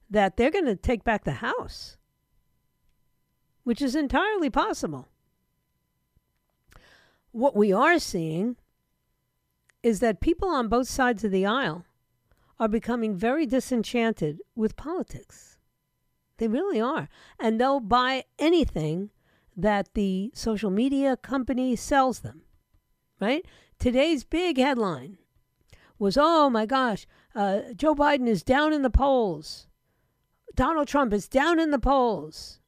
that 0.09 0.37
they're 0.37 0.51
going 0.51 0.67
to 0.67 0.77
take 0.77 1.05
back 1.05 1.25
the 1.25 1.35
House, 1.35 1.97
which 3.65 3.83
is 3.83 3.95
entirely 3.95 4.51
possible. 4.51 5.09
What 7.33 7.57
we 7.57 7.73
are 7.73 7.99
seeing 7.99 8.57
is 9.83 10.01
that 10.01 10.21
people 10.21 10.49
on 10.49 10.69
both 10.69 10.89
sides 10.89 11.25
of 11.25 11.31
the 11.31 11.47
aisle 11.47 11.85
are 12.59 12.69
becoming 12.69 13.17
very 13.17 13.47
disenchanted 13.47 14.41
with 14.55 14.77
politics. 14.77 15.59
They 16.37 16.49
really 16.49 16.81
are. 16.81 17.09
And 17.39 17.61
they'll 17.61 17.81
buy 17.81 18.25
anything 18.39 19.11
that 19.57 19.95
the 19.95 20.31
social 20.35 20.71
media 20.71 21.17
company 21.17 21.77
sells 21.77 22.21
them, 22.21 22.43
right? 23.21 23.45
Today's 23.79 24.25
big 24.25 24.59
headline 24.59 25.19
was 25.99 26.17
oh 26.19 26.49
my 26.51 26.67
gosh, 26.67 27.07
uh, 27.35 27.61
Joe 27.77 27.95
Biden 27.95 28.27
is 28.27 28.43
down 28.43 28.73
in 28.73 28.83
the 28.83 28.91
polls. 28.91 29.67
Donald 30.55 30.89
Trump 30.89 31.13
is 31.13 31.29
down 31.29 31.61
in 31.61 31.71
the 31.71 31.79
polls. 31.79 32.61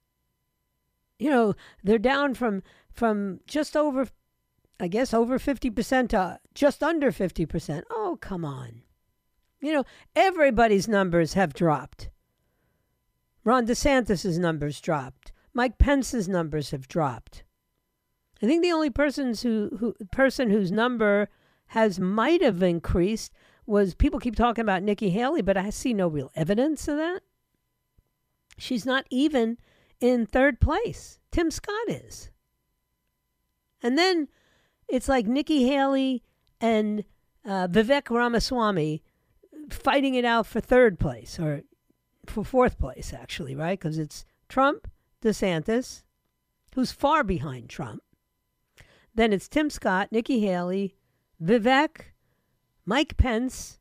You 1.19 1.31
know, 1.31 1.55
they're 1.83 1.99
down 1.99 2.35
from 2.35 2.63
from 2.93 3.41
just 3.47 3.77
over 3.77 4.07
I 4.83 4.89
guess 4.89 5.15
over 5.15 5.39
50% 5.39 6.09
to 6.09 6.41
just 6.55 6.83
under 6.83 7.13
50%. 7.13 7.85
Oh, 7.89 8.19
come 8.21 8.45
on. 8.45 8.83
You 9.61 9.73
know, 9.73 9.85
everybody's 10.17 10.89
numbers 10.89 11.35
have 11.35 11.55
dropped. 11.55 12.11
Ron 13.45 13.65
DeSantis' 13.65 14.39
numbers 14.39 14.81
dropped. 14.81 15.31
Mike 15.55 15.79
Pence's 15.79 16.29
numbers 16.29 16.73
have 16.73 16.89
dropped. 16.89 17.45
I 18.43 18.47
think 18.47 18.61
the 18.61 18.73
only 18.73 18.91
persons 18.91 19.43
who, 19.43 19.71
who 19.79 19.95
person 20.11 20.51
whose 20.51 20.73
number 20.73 21.29
has 21.67 22.01
might 22.01 22.43
have 22.43 22.61
increased 22.61 23.33
was 23.65 23.95
people 23.95 24.19
keep 24.19 24.35
talking 24.35 24.63
about 24.63 24.83
Nikki 24.83 25.11
Haley, 25.11 25.43
but 25.43 25.57
I 25.57 25.71
see 25.71 25.95
no 25.95 26.09
real 26.09 26.33
evidence 26.35 26.89
of 26.89 26.97
that. 26.97 27.21
She's 28.59 28.85
not 28.85 29.07
even 29.11 29.59
in 30.01 30.27
third 30.27 30.61
place. 30.61 31.21
Tim 31.31 31.53
Scott 31.53 31.89
is. 31.89 32.33
And 33.81 33.97
then 33.97 34.27
it's 34.93 35.09
like 35.09 35.27
Nikki 35.27 35.67
Haley 35.67 36.23
and 36.61 37.03
uh, 37.47 37.67
Vivek 37.67 38.11
Ramaswamy 38.11 39.03
fighting 39.71 40.15
it 40.15 40.27
out 40.27 40.47
for 40.47 40.61
third 40.61 41.01
place 41.01 41.41
or 41.41 41.63
for 42.27 42.45
fourth 42.45 42.79
place, 42.79 43.15
actually, 43.15 43.57
right? 43.57 43.79
Because 43.79 43.99
it's 43.99 44.27
Trump, 44.51 44.87
DeSantis, 45.25 46.03
who's 46.75 46.93
far 46.93 47.25
behind 47.25 47.71
Trump. 47.71 48.03
Then 49.15 49.33
it's 49.33 49.49
Tim 49.49 49.71
Scott, 49.71 50.13
Nikki 50.13 50.41
Haley, 50.41 50.95
Vivek, 51.43 52.13
Mike 52.85 53.17
Pence, 53.17 53.79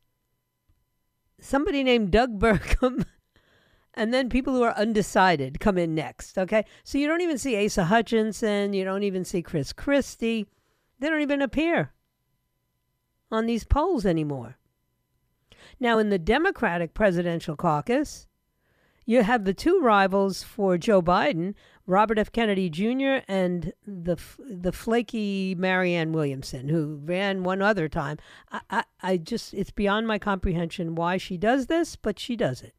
somebody 1.41 1.83
named 1.83 2.11
Doug 2.11 2.39
Burgum, 2.39 3.05
and 3.93 4.13
then 4.13 4.29
people 4.29 4.53
who 4.53 4.63
are 4.63 4.77
undecided 4.77 5.59
come 5.59 5.77
in 5.77 5.93
next. 5.93 6.37
Okay, 6.37 6.63
so 6.85 6.97
you 6.97 7.05
don't 7.05 7.21
even 7.21 7.37
see 7.37 7.65
Asa 7.65 7.83
Hutchinson, 7.83 8.71
you 8.71 8.85
don't 8.85 9.03
even 9.03 9.25
see 9.25 9.41
Chris 9.41 9.73
Christie, 9.73 10.47
they 11.01 11.09
don't 11.09 11.21
even 11.21 11.41
appear 11.41 11.91
on 13.31 13.47
these 13.47 13.63
polls 13.63 14.05
anymore. 14.05 14.57
Now, 15.79 15.97
in 15.97 16.09
the 16.09 16.19
Democratic 16.19 16.93
presidential 16.93 17.55
caucus, 17.55 18.27
you 19.05 19.23
have 19.23 19.45
the 19.45 19.53
two 19.53 19.79
rivals 19.81 20.43
for 20.43 20.77
Joe 20.77 21.01
Biden, 21.01 21.55
Robert 21.87 22.19
F. 22.19 22.31
Kennedy 22.31 22.69
Jr. 22.69 23.23
and 23.27 23.73
the 23.85 24.15
the 24.37 24.71
flaky 24.71 25.55
Marianne 25.55 26.11
Williamson, 26.13 26.69
who 26.69 27.01
ran 27.03 27.43
one 27.43 27.63
other 27.63 27.89
time. 27.89 28.17
I, 28.51 28.61
I, 28.69 28.83
I 29.01 29.17
just 29.17 29.55
it's 29.55 29.71
beyond 29.71 30.07
my 30.07 30.19
comprehension 30.19 30.93
why 30.93 31.17
she 31.17 31.35
does 31.35 31.65
this, 31.65 31.95
but 31.95 32.19
she 32.19 32.35
does 32.35 32.61
it. 32.61 32.75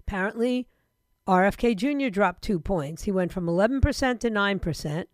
Apparently, 0.00 0.68
RFK 1.26 1.74
Jr. 1.74 2.10
dropped 2.10 2.42
two 2.42 2.60
points. 2.60 3.04
He 3.04 3.10
went 3.10 3.32
from 3.32 3.46
11% 3.46 4.20
to 4.20 4.30
9%. 4.30 5.06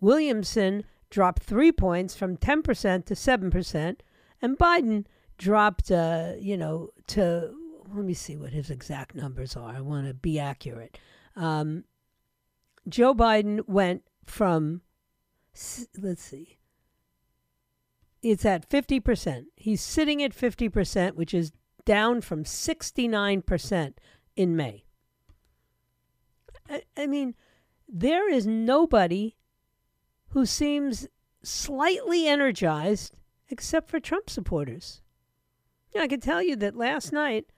Williamson 0.00 0.84
dropped 1.12 1.42
three 1.42 1.70
points 1.70 2.14
from 2.14 2.38
10% 2.38 3.04
to 3.04 3.14
7%. 3.14 3.96
And 4.40 4.58
Biden 4.58 5.04
dropped, 5.36 5.90
uh, 5.90 6.32
you 6.40 6.56
know, 6.56 6.88
to, 7.08 7.54
let 7.94 8.04
me 8.04 8.14
see 8.14 8.34
what 8.34 8.52
his 8.52 8.70
exact 8.70 9.14
numbers 9.14 9.54
are. 9.54 9.76
I 9.76 9.82
want 9.82 10.08
to 10.08 10.14
be 10.14 10.40
accurate. 10.40 10.98
Um, 11.36 11.84
Joe 12.88 13.14
Biden 13.14 13.68
went 13.68 14.04
from, 14.24 14.80
let's 15.98 16.22
see, 16.22 16.58
it's 18.22 18.46
at 18.46 18.68
50%. 18.68 19.44
He's 19.54 19.82
sitting 19.82 20.22
at 20.22 20.34
50%, 20.34 21.14
which 21.14 21.34
is 21.34 21.52
down 21.84 22.22
from 22.22 22.44
69% 22.44 23.94
in 24.36 24.56
May. 24.56 24.84
I, 26.70 26.82
I 26.96 27.06
mean, 27.06 27.34
there 27.86 28.32
is 28.32 28.46
nobody 28.46 29.36
who 30.32 30.46
seems 30.46 31.08
slightly 31.42 32.26
energized 32.26 33.14
except 33.48 33.90
for 33.90 34.00
Trump 34.00 34.30
supporters. 34.30 35.02
I 35.98 36.06
can 36.08 36.20
tell 36.20 36.42
you 36.42 36.56
that 36.56 36.74
last 36.74 37.12
night, 37.12 37.52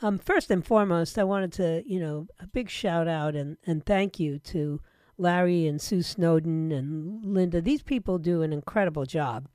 um, 0.00 0.18
first 0.18 0.50
and 0.50 0.64
foremost, 0.64 1.18
I 1.18 1.24
wanted 1.24 1.52
to, 1.54 1.82
you 1.84 1.98
know, 1.98 2.28
a 2.38 2.46
big 2.46 2.70
shout 2.70 3.08
out 3.08 3.34
and, 3.34 3.56
and 3.66 3.84
thank 3.84 4.20
you 4.20 4.38
to 4.40 4.80
Larry 5.18 5.66
and 5.66 5.80
Sue 5.80 6.02
Snowden 6.02 6.70
and 6.70 7.24
Linda. 7.24 7.60
These 7.60 7.82
people 7.82 8.18
do 8.18 8.42
an 8.42 8.52
incredible 8.52 9.04
job 9.04 9.48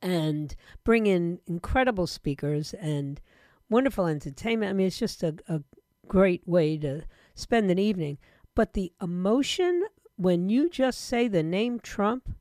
and 0.00 0.54
bring 0.84 1.06
in 1.06 1.40
incredible 1.46 2.06
speakers 2.06 2.72
and 2.74 3.20
wonderful 3.68 4.06
entertainment. 4.06 4.70
I 4.70 4.72
mean, 4.72 4.86
it's 4.86 4.98
just 4.98 5.22
a, 5.22 5.34
a 5.48 5.60
great 6.08 6.46
way 6.46 6.78
to 6.78 7.02
spend 7.34 7.70
an 7.70 7.78
evening. 7.78 8.18
But 8.54 8.72
the 8.72 8.92
emotion 9.02 9.84
when 10.22 10.48
you 10.48 10.68
just 10.68 11.00
say 11.00 11.28
the 11.28 11.42
name 11.42 11.80
Trump 11.80 12.34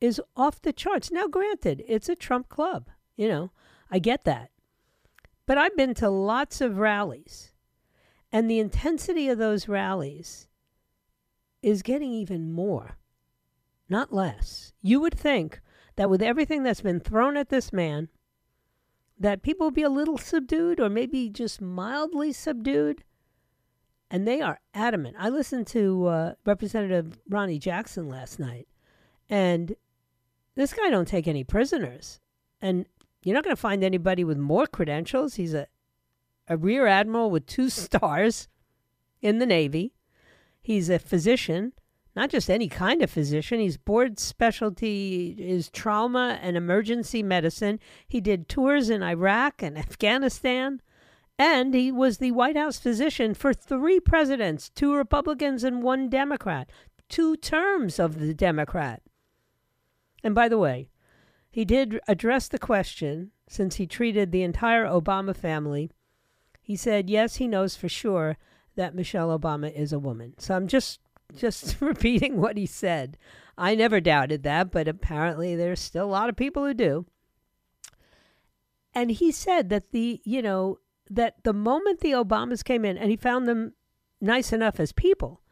is 0.00 0.20
off 0.36 0.62
the 0.62 0.72
charts. 0.72 1.10
Now, 1.10 1.26
granted, 1.26 1.84
it's 1.86 2.08
a 2.08 2.16
Trump 2.16 2.48
club. 2.48 2.88
You 3.16 3.28
know, 3.28 3.52
I 3.90 3.98
get 3.98 4.24
that. 4.24 4.50
But 5.46 5.58
I've 5.58 5.76
been 5.76 5.94
to 5.94 6.08
lots 6.08 6.60
of 6.60 6.78
rallies, 6.78 7.52
and 8.30 8.48
the 8.48 8.60
intensity 8.60 9.28
of 9.28 9.38
those 9.38 9.68
rallies 9.68 10.46
is 11.62 11.82
getting 11.82 12.12
even 12.12 12.52
more, 12.52 12.96
not 13.88 14.12
less. 14.12 14.72
You 14.80 15.00
would 15.00 15.18
think 15.18 15.60
that 15.96 16.08
with 16.08 16.22
everything 16.22 16.62
that's 16.62 16.80
been 16.80 17.00
thrown 17.00 17.36
at 17.36 17.48
this 17.48 17.72
man, 17.72 18.08
that 19.18 19.42
people 19.42 19.66
would 19.66 19.74
be 19.74 19.82
a 19.82 19.90
little 19.90 20.16
subdued 20.16 20.80
or 20.80 20.88
maybe 20.88 21.28
just 21.28 21.60
mildly 21.60 22.32
subdued 22.32 23.04
and 24.10 24.26
they 24.26 24.40
are 24.40 24.60
adamant. 24.74 25.16
I 25.18 25.28
listened 25.28 25.66
to 25.68 26.06
uh, 26.06 26.32
Representative 26.44 27.18
Ronny 27.28 27.58
Jackson 27.58 28.08
last 28.08 28.38
night, 28.38 28.68
and 29.28 29.74
this 30.54 30.72
guy 30.72 30.90
don't 30.90 31.08
take 31.08 31.28
any 31.28 31.44
prisoners, 31.44 32.20
and 32.60 32.86
you're 33.22 33.34
not 33.34 33.44
going 33.44 33.54
to 33.54 33.60
find 33.60 33.84
anybody 33.84 34.24
with 34.24 34.38
more 34.38 34.66
credentials. 34.66 35.34
He's 35.34 35.54
a 35.54 35.66
a 36.50 36.56
rear 36.56 36.86
admiral 36.86 37.30
with 37.30 37.46
two 37.46 37.70
stars 37.70 38.48
in 39.22 39.38
the 39.38 39.46
Navy. 39.46 39.94
He's 40.60 40.90
a 40.90 40.98
physician, 40.98 41.72
not 42.14 42.28
just 42.28 42.50
any 42.50 42.68
kind 42.68 43.00
of 43.00 43.10
physician. 43.10 43.60
He's 43.60 43.78
board 43.78 44.18
specialty 44.18 45.36
is 45.38 45.70
trauma 45.70 46.38
and 46.42 46.56
emergency 46.56 47.22
medicine. 47.22 47.78
He 48.06 48.20
did 48.20 48.48
tours 48.48 48.90
in 48.90 49.02
Iraq 49.02 49.62
and 49.62 49.78
Afghanistan. 49.78 50.82
And 51.40 51.72
he 51.72 51.90
was 51.90 52.18
the 52.18 52.32
White 52.32 52.58
House 52.58 52.78
physician 52.78 53.32
for 53.32 53.54
three 53.54 53.98
presidents, 53.98 54.68
two 54.68 54.92
Republicans 54.92 55.64
and 55.64 55.82
one 55.82 56.10
Democrat, 56.10 56.68
two 57.08 57.34
terms 57.34 57.98
of 57.98 58.18
the 58.18 58.34
Democrat. 58.34 59.00
And 60.22 60.34
by 60.34 60.50
the 60.50 60.58
way, 60.58 60.90
he 61.50 61.64
did 61.64 61.98
address 62.06 62.46
the 62.46 62.58
question 62.58 63.30
since 63.48 63.76
he 63.76 63.86
treated 63.86 64.32
the 64.32 64.42
entire 64.42 64.84
Obama 64.84 65.34
family. 65.34 65.90
He 66.60 66.76
said, 66.76 67.08
yes, 67.08 67.36
he 67.36 67.48
knows 67.48 67.74
for 67.74 67.88
sure 67.88 68.36
that 68.76 68.94
Michelle 68.94 69.36
Obama 69.36 69.74
is 69.74 69.94
a 69.94 69.98
woman. 69.98 70.34
So 70.36 70.54
I'm 70.54 70.68
just 70.68 71.00
just 71.34 71.76
repeating 71.80 72.38
what 72.38 72.58
he 72.58 72.66
said. 72.66 73.16
I 73.56 73.74
never 73.74 73.98
doubted 73.98 74.42
that, 74.42 74.70
but 74.70 74.86
apparently 74.86 75.56
there's 75.56 75.80
still 75.80 76.04
a 76.04 76.12
lot 76.12 76.28
of 76.28 76.36
people 76.36 76.66
who 76.66 76.74
do. 76.74 77.06
And 78.94 79.10
he 79.10 79.32
said 79.32 79.70
that 79.70 79.92
the, 79.92 80.20
you 80.22 80.42
know, 80.42 80.80
that 81.10 81.42
the 81.42 81.52
moment 81.52 82.00
the 82.00 82.12
Obamas 82.12 82.64
came 82.64 82.84
in 82.84 82.96
and 82.96 83.10
he 83.10 83.16
found 83.16 83.46
them 83.46 83.74
nice 84.20 84.52
enough 84.52 84.78
as 84.78 84.92
people, 84.92 85.42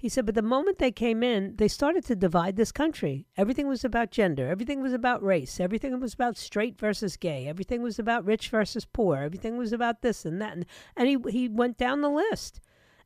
he 0.00 0.08
said, 0.08 0.24
but 0.24 0.34
the 0.34 0.40
moment 0.40 0.78
they 0.78 0.92
came 0.92 1.22
in, 1.22 1.56
they 1.56 1.68
started 1.68 2.06
to 2.06 2.16
divide 2.16 2.56
this 2.56 2.72
country. 2.72 3.26
Everything 3.36 3.68
was 3.68 3.84
about 3.84 4.10
gender. 4.10 4.48
Everything 4.48 4.80
was 4.80 4.94
about 4.94 5.22
race. 5.22 5.60
Everything 5.60 6.00
was 6.00 6.14
about 6.14 6.38
straight 6.38 6.78
versus 6.78 7.18
gay. 7.18 7.46
Everything 7.46 7.82
was 7.82 7.98
about 7.98 8.24
rich 8.24 8.48
versus 8.48 8.86
poor. 8.86 9.18
Everything 9.18 9.58
was 9.58 9.74
about 9.74 10.00
this 10.00 10.24
and 10.24 10.40
that. 10.40 10.54
And, 10.54 10.64
and 10.96 11.06
he, 11.06 11.18
he 11.30 11.48
went 11.48 11.76
down 11.76 12.00
the 12.00 12.08
list. 12.08 12.60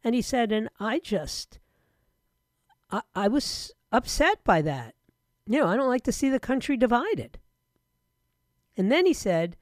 And 0.04 0.14
he 0.14 0.22
said, 0.22 0.52
and 0.52 0.68
I 0.78 1.00
just, 1.00 1.58
I, 2.92 3.00
I 3.12 3.26
was 3.26 3.72
upset 3.90 4.44
by 4.44 4.62
that. 4.62 4.94
You 5.46 5.58
know, 5.58 5.66
I 5.66 5.76
don't 5.76 5.88
like 5.88 6.04
to 6.04 6.12
see 6.12 6.28
the 6.28 6.38
country 6.38 6.76
divided. 6.76 7.40
And 8.76 8.92
then 8.92 9.04
he 9.04 9.14
said, 9.14 9.56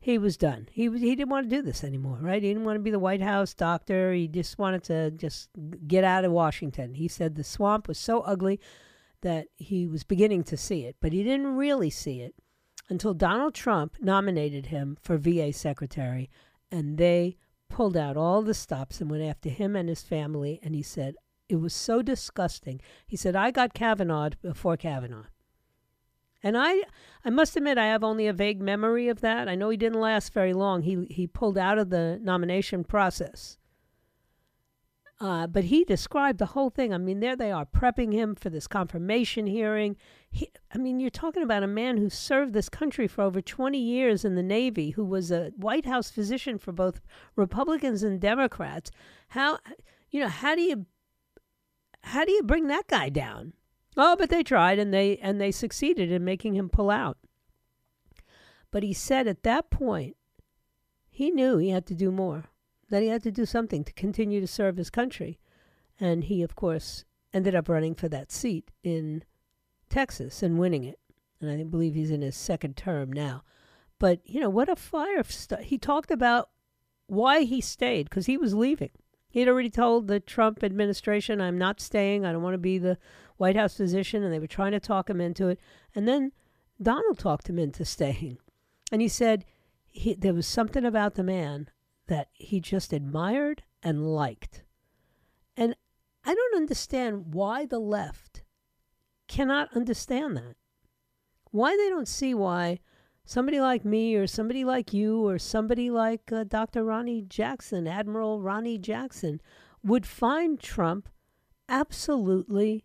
he 0.00 0.16
was 0.16 0.38
done. 0.38 0.66
He 0.72 0.88
was, 0.88 1.02
he 1.02 1.14
didn't 1.14 1.28
want 1.28 1.48
to 1.48 1.56
do 1.56 1.62
this 1.62 1.84
anymore, 1.84 2.18
right? 2.22 2.42
He 2.42 2.48
didn't 2.48 2.64
want 2.64 2.76
to 2.76 2.82
be 2.82 2.90
the 2.90 2.98
White 2.98 3.20
House 3.20 3.52
doctor. 3.52 4.12
He 4.14 4.28
just 4.28 4.58
wanted 4.58 4.82
to 4.84 5.10
just 5.10 5.50
get 5.86 6.04
out 6.04 6.24
of 6.24 6.32
Washington. 6.32 6.94
He 6.94 7.06
said 7.06 7.34
the 7.34 7.44
swamp 7.44 7.86
was 7.86 7.98
so 7.98 8.22
ugly 8.22 8.58
that 9.20 9.48
he 9.56 9.86
was 9.86 10.02
beginning 10.02 10.42
to 10.44 10.56
see 10.56 10.86
it, 10.86 10.96
but 11.00 11.12
he 11.12 11.22
didn't 11.22 11.54
really 11.54 11.90
see 11.90 12.22
it 12.22 12.34
until 12.88 13.12
Donald 13.12 13.54
Trump 13.54 13.96
nominated 14.00 14.66
him 14.66 14.96
for 15.02 15.18
VA 15.18 15.52
secretary, 15.52 16.30
and 16.72 16.96
they 16.96 17.36
pulled 17.68 17.96
out 17.96 18.16
all 18.16 18.40
the 18.40 18.54
stops 18.54 19.02
and 19.02 19.10
went 19.10 19.22
after 19.22 19.50
him 19.50 19.76
and 19.76 19.88
his 19.88 20.02
family. 20.02 20.58
And 20.62 20.74
he 20.74 20.82
said 20.82 21.14
it 21.50 21.56
was 21.56 21.74
so 21.74 22.00
disgusting. 22.00 22.80
He 23.06 23.16
said 23.16 23.36
I 23.36 23.50
got 23.50 23.74
Kavanaugh 23.74 24.30
before 24.40 24.78
Kavanaugh. 24.78 25.26
And 26.42 26.56
I, 26.56 26.82
I 27.24 27.30
must 27.30 27.56
admit, 27.56 27.76
I 27.78 27.86
have 27.86 28.02
only 28.02 28.26
a 28.26 28.32
vague 28.32 28.60
memory 28.60 29.08
of 29.08 29.20
that. 29.20 29.48
I 29.48 29.54
know 29.54 29.68
he 29.68 29.76
didn't 29.76 30.00
last 30.00 30.32
very 30.32 30.54
long. 30.54 30.82
He 30.82 31.06
he 31.10 31.26
pulled 31.26 31.58
out 31.58 31.78
of 31.78 31.90
the 31.90 32.18
nomination 32.22 32.84
process. 32.84 33.58
Uh, 35.20 35.46
but 35.46 35.64
he 35.64 35.84
described 35.84 36.38
the 36.38 36.46
whole 36.46 36.70
thing. 36.70 36.94
I 36.94 36.98
mean, 36.98 37.20
there 37.20 37.36
they 37.36 37.52
are 37.52 37.66
prepping 37.66 38.14
him 38.14 38.34
for 38.34 38.48
this 38.48 38.66
confirmation 38.66 39.46
hearing. 39.46 39.96
He, 40.30 40.50
I 40.74 40.78
mean, 40.78 40.98
you're 40.98 41.10
talking 41.10 41.42
about 41.42 41.62
a 41.62 41.66
man 41.66 41.98
who 41.98 42.08
served 42.08 42.54
this 42.54 42.70
country 42.70 43.06
for 43.06 43.20
over 43.20 43.42
20 43.42 43.78
years 43.78 44.24
in 44.24 44.34
the 44.34 44.42
Navy, 44.42 44.90
who 44.90 45.04
was 45.04 45.30
a 45.30 45.52
White 45.56 45.84
House 45.84 46.10
physician 46.10 46.56
for 46.58 46.72
both 46.72 47.02
Republicans 47.36 48.02
and 48.02 48.18
Democrats. 48.18 48.90
How, 49.28 49.58
you 50.10 50.20
know, 50.20 50.28
how 50.28 50.54
do 50.54 50.62
you, 50.62 50.86
how 52.00 52.24
do 52.24 52.32
you 52.32 52.42
bring 52.42 52.68
that 52.68 52.86
guy 52.88 53.10
down? 53.10 53.52
Oh, 54.02 54.16
but 54.16 54.30
they 54.30 54.42
tried 54.42 54.78
and 54.78 54.94
they 54.94 55.18
and 55.18 55.38
they 55.38 55.52
succeeded 55.52 56.10
in 56.10 56.24
making 56.24 56.54
him 56.54 56.70
pull 56.70 56.90
out. 56.90 57.18
But 58.70 58.82
he 58.82 58.94
said 58.94 59.28
at 59.28 59.42
that 59.42 59.68
point 59.68 60.16
he 61.10 61.30
knew 61.30 61.58
he 61.58 61.68
had 61.68 61.84
to 61.86 61.94
do 61.94 62.10
more. 62.10 62.44
That 62.88 63.02
he 63.02 63.08
had 63.08 63.22
to 63.24 63.30
do 63.30 63.44
something 63.44 63.84
to 63.84 63.92
continue 63.92 64.40
to 64.40 64.46
serve 64.46 64.78
his 64.78 64.88
country. 64.88 65.38
And 66.00 66.24
he 66.24 66.42
of 66.42 66.56
course 66.56 67.04
ended 67.34 67.54
up 67.54 67.68
running 67.68 67.94
for 67.94 68.08
that 68.08 68.32
seat 68.32 68.70
in 68.82 69.22
Texas 69.90 70.42
and 70.42 70.58
winning 70.58 70.84
it. 70.84 70.98
And 71.42 71.50
I 71.50 71.62
believe 71.64 71.94
he's 71.94 72.10
in 72.10 72.22
his 72.22 72.36
second 72.36 72.78
term 72.78 73.12
now. 73.12 73.42
But, 73.98 74.20
you 74.24 74.40
know, 74.40 74.48
what 74.48 74.70
a 74.70 74.76
fire 74.76 75.22
st- 75.24 75.64
he 75.64 75.76
talked 75.76 76.10
about 76.10 76.48
why 77.06 77.42
he 77.42 77.60
stayed 77.60 78.08
because 78.08 78.24
he 78.26 78.38
was 78.38 78.54
leaving. 78.54 78.90
He'd 79.28 79.48
already 79.48 79.70
told 79.70 80.08
the 80.08 80.20
Trump 80.20 80.64
administration, 80.64 81.40
I'm 81.40 81.58
not 81.58 81.80
staying. 81.80 82.24
I 82.24 82.32
don't 82.32 82.42
want 82.42 82.54
to 82.54 82.58
be 82.58 82.78
the 82.78 82.98
White 83.40 83.56
House 83.56 83.74
physician, 83.74 84.22
and 84.22 84.30
they 84.30 84.38
were 84.38 84.46
trying 84.46 84.72
to 84.72 84.80
talk 84.80 85.08
him 85.08 85.18
into 85.18 85.48
it. 85.48 85.58
And 85.94 86.06
then 86.06 86.32
Donald 86.80 87.18
talked 87.18 87.48
him 87.48 87.58
into 87.58 87.86
staying. 87.86 88.36
And 88.92 89.00
he 89.00 89.08
said 89.08 89.46
he, 89.86 90.12
there 90.14 90.34
was 90.34 90.46
something 90.46 90.84
about 90.84 91.14
the 91.14 91.24
man 91.24 91.70
that 92.06 92.28
he 92.34 92.60
just 92.60 92.92
admired 92.92 93.62
and 93.82 94.06
liked. 94.06 94.62
And 95.56 95.74
I 96.22 96.34
don't 96.34 96.56
understand 96.56 97.32
why 97.32 97.64
the 97.64 97.78
left 97.78 98.42
cannot 99.26 99.74
understand 99.74 100.36
that. 100.36 100.56
Why 101.50 101.78
they 101.78 101.88
don't 101.88 102.08
see 102.08 102.34
why 102.34 102.80
somebody 103.24 103.58
like 103.58 103.86
me 103.86 104.16
or 104.16 104.26
somebody 104.26 104.64
like 104.64 104.92
you 104.92 105.26
or 105.26 105.38
somebody 105.38 105.88
like 105.88 106.30
uh, 106.30 106.44
Dr. 106.44 106.84
Ronny 106.84 107.22
Jackson, 107.22 107.88
Admiral 107.88 108.42
Ronny 108.42 108.76
Jackson, 108.76 109.40
would 109.82 110.04
find 110.04 110.60
Trump 110.60 111.08
absolutely 111.70 112.84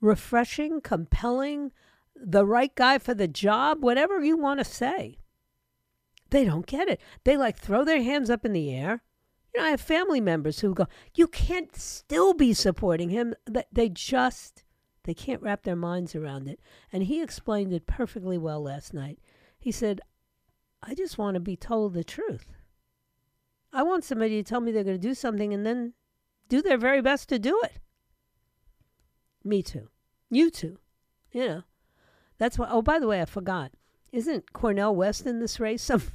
refreshing, 0.00 0.80
compelling, 0.80 1.72
the 2.14 2.44
right 2.44 2.74
guy 2.74 2.98
for 2.98 3.14
the 3.14 3.28
job, 3.28 3.82
whatever 3.82 4.22
you 4.22 4.36
want 4.36 4.60
to 4.60 4.64
say. 4.64 5.18
They 6.30 6.44
don't 6.44 6.66
get 6.66 6.88
it. 6.88 7.00
They 7.24 7.36
like 7.36 7.56
throw 7.56 7.84
their 7.84 8.02
hands 8.02 8.28
up 8.28 8.44
in 8.44 8.52
the 8.52 8.74
air. 8.74 9.02
You 9.54 9.60
know, 9.60 9.66
I 9.66 9.70
have 9.70 9.80
family 9.80 10.20
members 10.20 10.60
who 10.60 10.74
go, 10.74 10.86
"You 11.14 11.26
can't 11.26 11.74
still 11.74 12.34
be 12.34 12.52
supporting 12.52 13.10
him." 13.10 13.34
They 13.72 13.88
just 13.88 14.64
they 15.04 15.14
can't 15.14 15.40
wrap 15.40 15.62
their 15.62 15.76
minds 15.76 16.14
around 16.14 16.48
it. 16.48 16.60
And 16.92 17.04
he 17.04 17.22
explained 17.22 17.72
it 17.72 17.86
perfectly 17.86 18.36
well 18.36 18.62
last 18.62 18.92
night. 18.92 19.20
He 19.58 19.72
said, 19.72 20.02
"I 20.82 20.94
just 20.94 21.16
want 21.16 21.34
to 21.34 21.40
be 21.40 21.56
told 21.56 21.94
the 21.94 22.04
truth. 22.04 22.52
I 23.72 23.82
want 23.82 24.04
somebody 24.04 24.42
to 24.42 24.48
tell 24.48 24.60
me 24.60 24.70
they're 24.70 24.84
going 24.84 25.00
to 25.00 25.08
do 25.08 25.14
something 25.14 25.54
and 25.54 25.64
then 25.64 25.94
do 26.48 26.60
their 26.60 26.76
very 26.76 27.00
best 27.00 27.30
to 27.30 27.38
do 27.38 27.58
it." 27.62 27.80
Me 29.44 29.62
too. 29.62 29.88
You 30.30 30.50
too. 30.50 30.78
You 31.32 31.46
know. 31.46 31.62
That's 32.38 32.58
why. 32.58 32.68
Oh, 32.70 32.82
by 32.82 32.98
the 32.98 33.06
way, 33.06 33.20
I 33.20 33.24
forgot. 33.24 33.72
Isn't 34.12 34.52
Cornel 34.52 34.94
West 34.94 35.26
in 35.26 35.40
this 35.40 35.60
race 35.60 35.82
somewhere? 35.84 36.12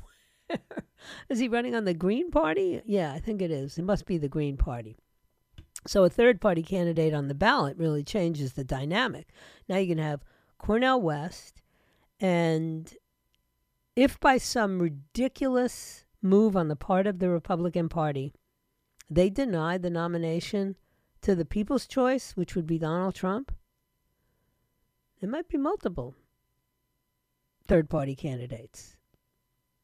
is 1.29 1.39
he 1.39 1.47
running 1.47 1.75
on 1.75 1.86
the 1.86 1.93
Green 1.93 2.31
Party? 2.31 2.81
Yeah, 2.86 3.13
I 3.13 3.19
think 3.19 3.41
it 3.41 3.51
is. 3.51 3.77
It 3.77 3.83
must 3.83 4.05
be 4.05 4.17
the 4.17 4.29
Green 4.29 4.57
Party. 4.57 4.97
So 5.86 6.03
a 6.03 6.09
third 6.09 6.39
party 6.39 6.63
candidate 6.63 7.13
on 7.13 7.27
the 7.27 7.33
ballot 7.33 7.77
really 7.77 8.03
changes 8.03 8.53
the 8.53 8.63
dynamic. 8.63 9.27
Now 9.67 9.77
you 9.77 9.88
can 9.88 9.97
have 9.97 10.23
Cornel 10.57 11.01
West, 11.01 11.62
and 12.21 12.93
if 13.95 14.17
by 14.19 14.38
some 14.38 14.81
ridiculous 14.81 16.05
move 16.21 16.55
on 16.55 16.69
the 16.69 16.75
part 16.77 17.05
of 17.05 17.19
the 17.19 17.29
Republican 17.29 17.89
Party, 17.89 18.33
they 19.09 19.29
deny 19.29 19.77
the 19.77 19.89
nomination 19.89 20.77
to 21.23 21.36
the 21.36 21.45
people's 21.45 21.88
choice, 21.88 22.33
which 22.33 22.55
would 22.55 22.67
be 22.67 22.77
Donald 22.77 23.15
Trump, 23.15 23.51
there 25.19 25.29
might 25.29 25.47
be 25.47 25.57
multiple 25.57 26.15
third 27.65 27.89
party 27.89 28.15
candidates. 28.15 28.97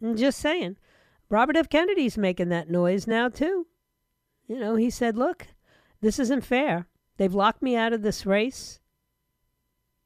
I'm 0.02 0.16
just 0.16 0.40
saying. 0.40 0.78
Robert 1.30 1.56
F. 1.56 1.70
Kennedy's 1.70 2.18
making 2.18 2.50
that 2.50 2.70
noise 2.70 3.08
now, 3.08 3.30
too. 3.30 3.68
You 4.48 4.60
know, 4.60 4.76
he 4.76 4.90
said, 4.90 5.16
look, 5.16 5.48
this 6.02 6.20
isn't 6.20 6.44
fair. 6.44 6.88
They've 7.18 7.34
locked 7.34 7.62
me 7.62 7.76
out 7.76 7.94
of 7.94 8.02
this 8.02 8.26
race, 8.26 8.80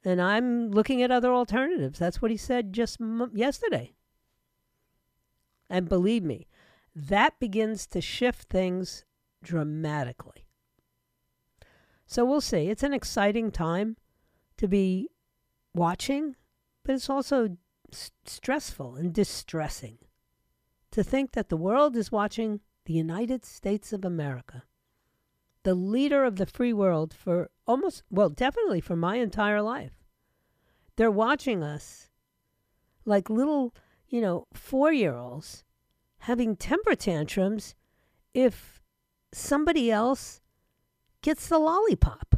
and 0.03 0.21
I'm 0.21 0.71
looking 0.71 1.01
at 1.01 1.11
other 1.11 1.31
alternatives. 1.31 1.99
That's 1.99 2.21
what 2.21 2.31
he 2.31 2.37
said 2.37 2.73
just 2.73 2.99
m- 2.99 3.31
yesterday. 3.33 3.93
And 5.69 5.87
believe 5.87 6.23
me, 6.23 6.47
that 6.95 7.39
begins 7.39 7.87
to 7.87 8.01
shift 8.01 8.49
things 8.49 9.05
dramatically. 9.43 10.42
So 12.13 12.23
we'll 12.23 12.41
see. 12.41 12.69
It's 12.69 12.83
an 12.83 12.93
exciting 12.93 13.49
time 13.49 13.97
to 14.57 14.67
be 14.67 15.09
watching, 15.73 16.35
but 16.83 16.93
it's 16.93 17.09
also 17.09 17.57
s- 17.91 18.11
stressful 18.23 18.93
and 18.93 19.11
distressing 19.11 19.97
to 20.91 21.03
think 21.03 21.31
that 21.31 21.49
the 21.49 21.57
world 21.57 21.95
is 21.95 22.11
watching 22.11 22.59
the 22.85 22.93
United 22.93 23.43
States 23.43 23.91
of 23.91 24.05
America, 24.05 24.61
the 25.63 25.73
leader 25.73 26.23
of 26.23 26.35
the 26.35 26.45
free 26.45 26.71
world 26.71 27.15
for 27.15 27.49
almost, 27.65 28.03
well, 28.11 28.29
definitely 28.29 28.79
for 28.79 28.95
my 28.95 29.15
entire 29.15 29.63
life. 29.63 30.03
They're 30.97 31.09
watching 31.09 31.63
us 31.63 32.11
like 33.05 33.27
little, 33.27 33.73
you 34.07 34.21
know, 34.21 34.45
four 34.53 34.93
year 34.93 35.15
olds 35.15 35.63
having 36.19 36.57
temper 36.57 36.93
tantrums 36.93 37.73
if 38.35 38.83
somebody 39.31 39.89
else 39.89 40.41
gets 41.23 41.47
the 41.47 41.57
lollipop. 41.57 42.35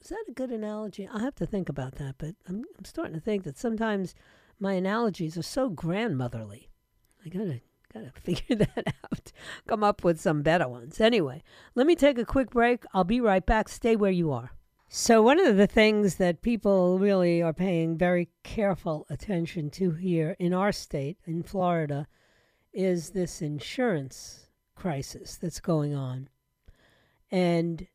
Is 0.00 0.10
that 0.10 0.24
a 0.28 0.32
good 0.32 0.50
analogy? 0.50 1.08
I'll 1.12 1.18
have 1.18 1.34
to 1.36 1.46
think 1.46 1.68
about 1.68 1.96
that, 1.96 2.14
but 2.18 2.36
I'm, 2.48 2.64
I'm 2.78 2.84
starting 2.84 3.14
to 3.14 3.20
think 3.20 3.42
that 3.42 3.58
sometimes 3.58 4.14
my 4.60 4.74
analogies 4.74 5.36
are 5.36 5.42
so 5.42 5.68
grandmotherly. 5.68 6.70
I 7.24 7.28
gotta 7.28 7.60
gotta 7.92 8.12
figure 8.22 8.56
that 8.56 8.94
out. 9.04 9.32
Come 9.66 9.82
up 9.82 10.04
with 10.04 10.20
some 10.20 10.42
better 10.42 10.68
ones. 10.68 11.00
Anyway, 11.00 11.42
let 11.74 11.86
me 11.86 11.96
take 11.96 12.18
a 12.18 12.24
quick 12.24 12.50
break. 12.50 12.84
I'll 12.94 13.04
be 13.04 13.20
right 13.20 13.44
back. 13.44 13.68
Stay 13.68 13.96
where 13.96 14.12
you 14.12 14.30
are. 14.30 14.52
So, 14.90 15.20
one 15.20 15.38
of 15.38 15.56
the 15.56 15.66
things 15.66 16.14
that 16.14 16.40
people 16.40 16.98
really 16.98 17.42
are 17.42 17.52
paying 17.52 17.98
very 17.98 18.28
careful 18.42 19.06
attention 19.10 19.68
to 19.72 19.90
here 19.92 20.36
in 20.38 20.54
our 20.54 20.72
state, 20.72 21.18
in 21.26 21.42
Florida, 21.42 22.06
is 22.72 23.10
this 23.10 23.42
insurance 23.42 24.46
crisis 24.74 25.36
that's 25.36 25.60
going 25.60 25.94
on. 25.94 26.28
And 27.30 27.86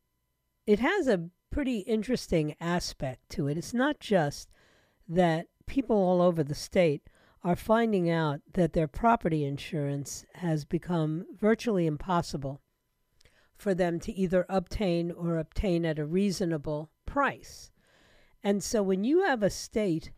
it 0.66 0.78
has 0.78 1.08
a 1.08 1.28
pretty 1.50 1.78
interesting 1.80 2.54
aspect 2.60 3.28
to 3.30 3.48
it. 3.48 3.56
It's 3.56 3.74
not 3.74 4.00
just 4.00 4.50
that 5.08 5.46
people 5.66 5.96
all 5.96 6.20
over 6.22 6.42
the 6.42 6.54
state 6.54 7.08
are 7.42 7.56
finding 7.56 8.08
out 8.08 8.40
that 8.54 8.72
their 8.72 8.88
property 8.88 9.44
insurance 9.44 10.24
has 10.36 10.64
become 10.64 11.26
virtually 11.38 11.86
impossible 11.86 12.60
for 13.56 13.74
them 13.74 14.00
to 14.00 14.12
either 14.12 14.46
obtain 14.48 15.10
or 15.10 15.36
obtain 15.36 15.84
at 15.84 15.98
a 15.98 16.06
reasonable 16.06 16.90
price. 17.06 17.70
And 18.42 18.62
so 18.62 18.82
when 18.82 19.04
you 19.04 19.24
have 19.24 19.42
a 19.42 19.50
state 19.50 20.10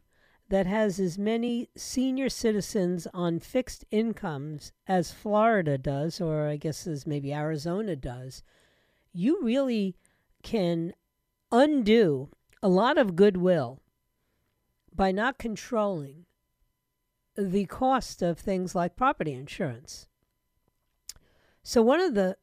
that 0.49 0.67
has 0.67 1.01
as 1.01 1.19
many 1.19 1.69
senior 1.77 2.29
citizens 2.29 3.07
on 3.13 3.41
fixed 3.41 3.85
incomes 3.91 4.73
as 4.87 5.13
Florida 5.13 5.77
does, 5.77 6.21
or 6.21 6.49
I 6.49 6.57
guess 6.57 6.87
as 6.87 7.07
maybe 7.07 7.35
Arizona 7.35 7.97
does, 7.97 8.43
you 9.17 9.41
really 9.43 9.97
can 10.43 10.93
undo 11.51 12.29
a 12.63 12.69
lot 12.69 12.99
of 12.99 13.17
goodwill 13.17 13.81
by 14.95 15.11
not 15.11 15.39
controlling 15.39 16.27
the 17.37 17.67
cost 17.67 18.23
of 18.23 18.39
things 18.39 18.75
like 18.75 18.97
property 18.97 19.33
insurance. 19.33 20.09
So, 21.63 21.83
one 21.83 22.01
of 22.01 22.15
the 22.15 22.37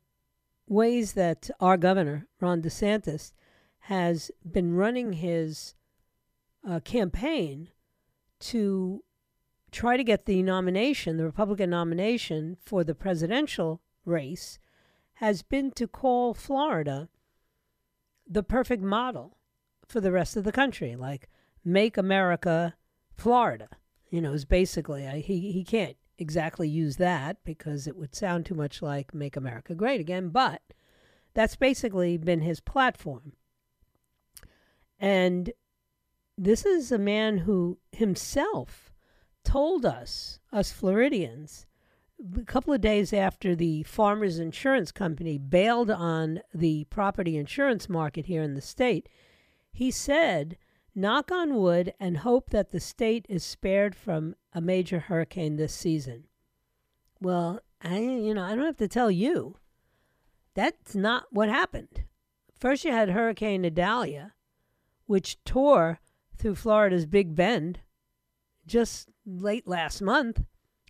ways 0.67 1.13
that 1.13 1.49
our 1.59 1.77
governor, 1.77 2.27
Ron 2.39 2.61
DeSantis, 2.61 3.33
has 3.81 4.31
been 4.49 4.75
running 4.75 5.13
his 5.13 5.75
uh, 6.67 6.79
campaign 6.79 7.69
to 8.39 9.03
try 9.71 9.97
to 9.97 10.03
get 10.03 10.25
the 10.25 10.41
nomination, 10.43 11.17
the 11.17 11.25
Republican 11.25 11.69
nomination 11.69 12.57
for 12.63 12.83
the 12.83 12.95
presidential 12.95 13.81
race, 14.05 14.59
has 15.23 15.41
been 15.41 15.71
to 15.71 15.87
call 15.87 16.33
Florida 16.33 17.07
the 18.27 18.43
perfect 18.43 18.83
model 18.83 19.37
for 19.87 20.01
the 20.01 20.11
rest 20.11 20.35
of 20.35 20.43
the 20.43 20.51
country. 20.51 20.97
Like, 20.97 21.29
make 21.63 21.97
America 21.97 22.75
Florida. 23.15 23.69
You 24.09 24.21
know, 24.21 24.33
is 24.33 24.43
basically, 24.43 25.07
uh, 25.07 25.15
he, 25.15 25.53
he 25.53 25.63
can't 25.63 25.95
exactly 26.17 26.67
use 26.67 26.97
that 26.97 27.37
because 27.45 27.87
it 27.87 27.95
would 27.95 28.13
sound 28.13 28.45
too 28.45 28.53
much 28.53 28.81
like 28.81 29.13
make 29.13 29.37
America 29.37 29.73
great 29.73 30.01
again, 30.01 30.27
but 30.27 30.61
that's 31.33 31.55
basically 31.55 32.17
been 32.17 32.41
his 32.41 32.59
platform. 32.59 33.31
And 34.99 35.53
this 36.37 36.65
is 36.65 36.91
a 36.91 36.99
man 36.99 37.39
who 37.39 37.77
himself 37.93 38.91
told 39.45 39.85
us, 39.85 40.39
us 40.51 40.71
Floridians, 40.71 41.65
a 42.37 42.45
couple 42.45 42.73
of 42.73 42.81
days 42.81 43.11
after 43.11 43.55
the 43.55 43.83
Farmers 43.83 44.39
Insurance 44.39 44.91
Company 44.91 45.37
bailed 45.37 45.91
on 45.91 46.39
the 46.53 46.85
property 46.85 47.37
insurance 47.37 47.89
market 47.89 48.27
here 48.27 48.41
in 48.41 48.53
the 48.53 48.61
state, 48.61 49.09
he 49.71 49.91
said, 49.91 50.57
knock 50.95 51.31
on 51.31 51.55
wood 51.55 51.93
and 51.99 52.17
hope 52.17 52.49
that 52.51 52.71
the 52.71 52.79
state 52.79 53.25
is 53.27 53.43
spared 53.43 53.95
from 53.95 54.35
a 54.53 54.61
major 54.61 54.99
hurricane 54.99 55.57
this 55.57 55.73
season. 55.73 56.25
Well, 57.19 57.59
I 57.81 57.97
you 57.99 58.33
know, 58.33 58.43
I 58.43 58.55
don't 58.55 58.65
have 58.65 58.77
to 58.77 58.87
tell 58.87 59.11
you. 59.11 59.57
That's 60.53 60.95
not 60.95 61.25
what 61.31 61.49
happened. 61.49 62.03
First 62.57 62.85
you 62.85 62.91
had 62.91 63.09
Hurricane 63.09 63.65
Idalia, 63.65 64.33
which 65.07 65.43
tore 65.43 65.99
through 66.37 66.55
Florida's 66.55 67.05
Big 67.05 67.35
Bend 67.35 67.79
just 68.65 69.09
late 69.25 69.67
last 69.67 70.01
month, 70.01 70.43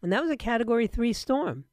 and 0.04 0.12
that 0.12 0.22
was 0.22 0.30
a 0.30 0.38
category 0.38 0.86
3 0.86 1.14
storm. 1.14 1.64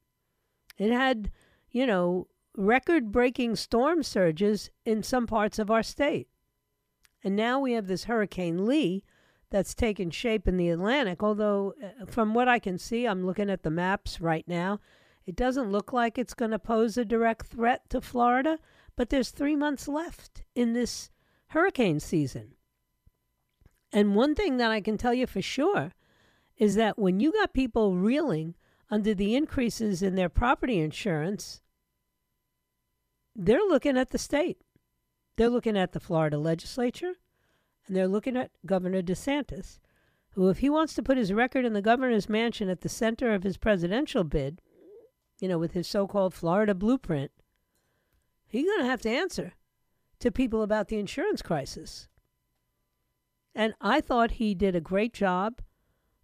It 0.77 0.91
had, 0.91 1.29
you 1.69 1.85
know, 1.85 2.27
record-breaking 2.55 3.57
storm 3.57 4.03
surges 4.03 4.71
in 4.85 5.03
some 5.03 5.27
parts 5.27 5.59
of 5.59 5.69
our 5.69 5.83
state. 5.83 6.29
And 7.23 7.35
now 7.35 7.59
we 7.59 7.73
have 7.73 7.87
this 7.87 8.05
Hurricane 8.05 8.65
Lee 8.65 9.03
that's 9.51 9.75
taken 9.75 10.09
shape 10.09 10.47
in 10.47 10.57
the 10.57 10.69
Atlantic. 10.69 11.21
Although, 11.21 11.73
uh, 11.83 12.05
from 12.05 12.33
what 12.33 12.47
I 12.47 12.57
can 12.57 12.77
see, 12.77 13.05
I'm 13.05 13.25
looking 13.25 13.49
at 13.49 13.63
the 13.63 13.69
maps 13.69 14.21
right 14.21 14.47
now, 14.47 14.79
it 15.25 15.35
doesn't 15.35 15.71
look 15.71 15.93
like 15.93 16.17
it's 16.17 16.33
going 16.33 16.51
to 16.51 16.59
pose 16.59 16.97
a 16.97 17.05
direct 17.05 17.47
threat 17.47 17.89
to 17.89 18.01
Florida, 18.01 18.57
but 18.95 19.09
there's 19.09 19.29
three 19.29 19.55
months 19.55 19.87
left 19.87 20.43
in 20.55 20.73
this 20.73 21.11
hurricane 21.47 21.99
season. 21.99 22.55
And 23.91 24.15
one 24.15 24.35
thing 24.35 24.57
that 24.57 24.71
I 24.71 24.79
can 24.79 24.97
tell 24.97 25.13
you 25.13 25.27
for 25.27 25.41
sure 25.41 25.91
is 26.61 26.75
that 26.75 26.99
when 26.99 27.19
you 27.19 27.33
got 27.33 27.55
people 27.55 27.95
reeling 27.95 28.53
under 28.91 29.15
the 29.15 29.35
increases 29.35 30.03
in 30.03 30.13
their 30.13 30.29
property 30.29 30.77
insurance, 30.77 31.59
they're 33.35 33.67
looking 33.67 33.97
at 33.97 34.11
the 34.11 34.19
state. 34.19 34.59
They're 35.37 35.49
looking 35.49 35.75
at 35.75 35.93
the 35.93 35.99
Florida 35.99 36.37
legislature 36.37 37.13
and 37.87 37.95
they're 37.95 38.07
looking 38.07 38.37
at 38.37 38.51
Governor 38.63 39.01
DeSantis, 39.01 39.79
who, 40.33 40.49
if 40.49 40.59
he 40.59 40.69
wants 40.69 40.93
to 40.93 41.01
put 41.01 41.17
his 41.17 41.33
record 41.33 41.65
in 41.65 41.73
the 41.73 41.81
governor's 41.81 42.29
mansion 42.29 42.69
at 42.69 42.81
the 42.81 42.89
center 42.89 43.33
of 43.33 43.41
his 43.41 43.57
presidential 43.57 44.23
bid, 44.23 44.61
you 45.39 45.47
know, 45.47 45.57
with 45.57 45.73
his 45.73 45.87
so 45.87 46.05
called 46.05 46.35
Florida 46.35 46.75
blueprint, 46.75 47.31
he's 48.47 48.67
going 48.67 48.81
to 48.81 48.85
have 48.85 49.01
to 49.01 49.09
answer 49.09 49.53
to 50.19 50.29
people 50.31 50.61
about 50.61 50.89
the 50.89 50.99
insurance 50.99 51.41
crisis. 51.41 52.07
And 53.55 53.73
I 53.81 53.99
thought 53.99 54.33
he 54.33 54.53
did 54.53 54.75
a 54.75 54.79
great 54.79 55.11
job 55.11 55.59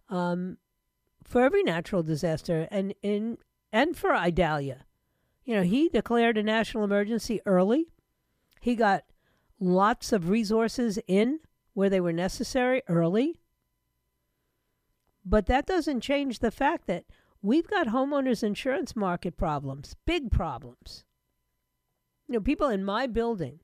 um, 0.08 0.58
for 1.24 1.42
every 1.42 1.62
natural 1.62 2.02
disaster 2.02 2.68
and 2.70 2.94
in 3.02 3.38
and 3.72 3.96
for 3.96 4.14
Idalia. 4.14 4.84
You 5.44 5.56
know, 5.56 5.62
he 5.62 5.88
declared 5.88 6.38
a 6.38 6.42
national 6.42 6.84
emergency 6.84 7.40
early. 7.46 7.88
He 8.60 8.74
got 8.74 9.04
lots 9.60 10.12
of 10.12 10.28
resources 10.28 10.98
in 11.06 11.40
where 11.74 11.90
they 11.90 12.00
were 12.00 12.12
necessary 12.12 12.82
early. 12.88 13.40
But 15.24 15.46
that 15.46 15.66
doesn't 15.66 16.00
change 16.00 16.38
the 16.38 16.50
fact 16.50 16.86
that 16.86 17.04
we've 17.42 17.68
got 17.68 17.88
homeowners 17.88 18.42
insurance 18.42 18.96
market 18.96 19.36
problems, 19.36 19.94
big 20.06 20.30
problems. 20.30 21.04
You 22.26 22.34
know, 22.34 22.40
people 22.40 22.68
in 22.68 22.84
my 22.84 23.06
building, 23.06 23.60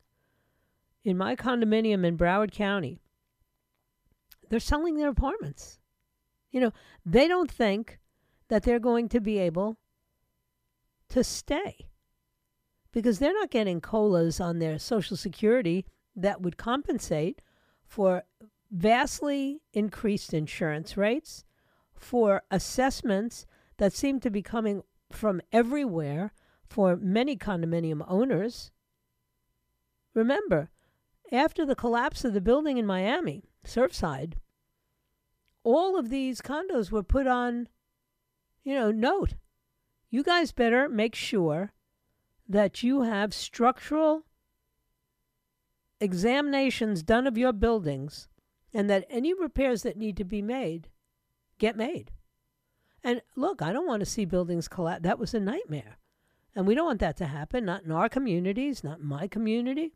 in 1.04 1.18
my 1.18 1.36
condominium 1.36 2.04
in 2.04 2.16
Broward 2.16 2.52
County, 2.52 3.00
they're 4.48 4.60
selling 4.60 4.96
their 4.96 5.08
apartments. 5.08 5.78
You 6.54 6.60
know, 6.60 6.72
they 7.04 7.26
don't 7.26 7.50
think 7.50 7.98
that 8.48 8.62
they're 8.62 8.78
going 8.78 9.08
to 9.08 9.20
be 9.20 9.38
able 9.38 9.76
to 11.08 11.24
stay 11.24 11.88
because 12.92 13.18
they're 13.18 13.34
not 13.34 13.50
getting 13.50 13.80
colas 13.80 14.38
on 14.38 14.60
their 14.60 14.78
Social 14.78 15.16
Security 15.16 15.84
that 16.14 16.42
would 16.42 16.56
compensate 16.56 17.42
for 17.84 18.22
vastly 18.70 19.62
increased 19.72 20.32
insurance 20.32 20.96
rates, 20.96 21.44
for 21.98 22.44
assessments 22.52 23.46
that 23.78 23.92
seem 23.92 24.20
to 24.20 24.30
be 24.30 24.40
coming 24.40 24.84
from 25.10 25.40
everywhere 25.50 26.32
for 26.68 26.94
many 26.94 27.36
condominium 27.36 28.04
owners. 28.06 28.70
Remember, 30.14 30.70
after 31.32 31.66
the 31.66 31.74
collapse 31.74 32.24
of 32.24 32.32
the 32.32 32.40
building 32.40 32.78
in 32.78 32.86
Miami, 32.86 33.42
Surfside, 33.66 34.34
all 35.64 35.98
of 35.98 36.10
these 36.10 36.40
condos 36.40 36.90
were 36.92 37.02
put 37.02 37.26
on, 37.26 37.68
you 38.62 38.74
know, 38.74 38.92
note. 38.92 39.34
You 40.10 40.22
guys 40.22 40.52
better 40.52 40.88
make 40.88 41.14
sure 41.14 41.72
that 42.48 42.82
you 42.82 43.02
have 43.02 43.34
structural 43.34 44.24
examinations 46.00 47.02
done 47.02 47.26
of 47.26 47.38
your 47.38 47.52
buildings 47.52 48.28
and 48.72 48.88
that 48.90 49.06
any 49.08 49.32
repairs 49.32 49.82
that 49.82 49.96
need 49.96 50.16
to 50.18 50.24
be 50.24 50.42
made 50.42 50.88
get 51.58 51.76
made. 51.76 52.12
And 53.02 53.22
look, 53.34 53.62
I 53.62 53.72
don't 53.72 53.86
want 53.86 54.00
to 54.00 54.06
see 54.06 54.24
buildings 54.24 54.68
collapse. 54.68 55.02
That 55.02 55.18
was 55.18 55.34
a 55.34 55.40
nightmare. 55.40 55.98
And 56.54 56.66
we 56.66 56.74
don't 56.74 56.86
want 56.86 57.00
that 57.00 57.16
to 57.18 57.26
happen, 57.26 57.64
not 57.64 57.84
in 57.84 57.90
our 57.90 58.08
communities, 58.08 58.84
not 58.84 59.00
in 59.00 59.06
my 59.06 59.26
community. 59.26 59.94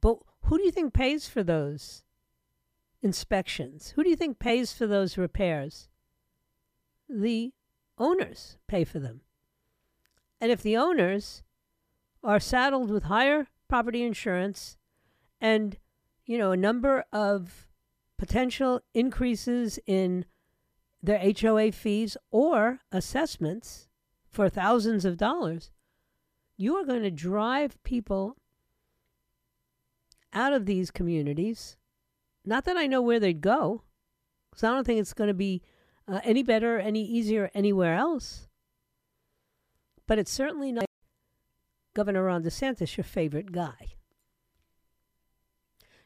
But 0.00 0.18
who 0.44 0.58
do 0.58 0.64
you 0.64 0.70
think 0.70 0.94
pays 0.94 1.28
for 1.28 1.42
those 1.42 2.02
inspections? 3.02 3.92
Who 3.96 4.04
do 4.04 4.10
you 4.10 4.16
think 4.16 4.38
pays 4.38 4.72
for 4.72 4.86
those 4.86 5.18
repairs? 5.18 5.88
The 7.08 7.52
owners 7.98 8.56
pay 8.66 8.84
for 8.84 8.98
them. 8.98 9.22
And 10.40 10.50
if 10.50 10.62
the 10.62 10.76
owners 10.76 11.42
are 12.22 12.40
saddled 12.40 12.90
with 12.90 13.04
higher 13.04 13.46
property 13.68 14.02
insurance 14.02 14.76
and, 15.40 15.78
you 16.24 16.38
know, 16.38 16.52
a 16.52 16.56
number 16.56 17.04
of 17.12 17.66
potential 18.16 18.80
increases 18.94 19.78
in 19.86 20.24
their 21.02 21.32
HOA 21.40 21.72
fees 21.72 22.16
or 22.30 22.80
assessments 22.92 23.88
for 24.30 24.48
thousands 24.48 25.04
of 25.04 25.16
dollars, 25.16 25.70
you 26.56 26.76
are 26.76 26.84
going 26.84 27.02
to 27.02 27.10
drive 27.10 27.82
people 27.84 28.36
out 30.32 30.52
of 30.52 30.66
these 30.66 30.90
communities. 30.90 31.76
Not 32.44 32.64
that 32.64 32.76
I 32.76 32.86
know 32.86 33.02
where 33.02 33.20
they'd 33.20 33.40
go, 33.40 33.82
because 34.50 34.64
I 34.64 34.70
don't 34.70 34.84
think 34.84 35.00
it's 35.00 35.12
going 35.12 35.28
to 35.28 35.34
be 35.34 35.62
uh, 36.08 36.20
any 36.24 36.42
better, 36.42 36.78
any 36.78 37.04
easier 37.04 37.50
anywhere 37.54 37.94
else. 37.94 38.48
but 40.10 40.18
it's 40.18 40.32
certainly 40.32 40.72
not 40.72 40.86
Governor 41.94 42.24
Ron 42.24 42.42
DeSantis 42.42 42.96
your 42.96 43.04
favorite 43.04 43.52
guy. 43.52 43.92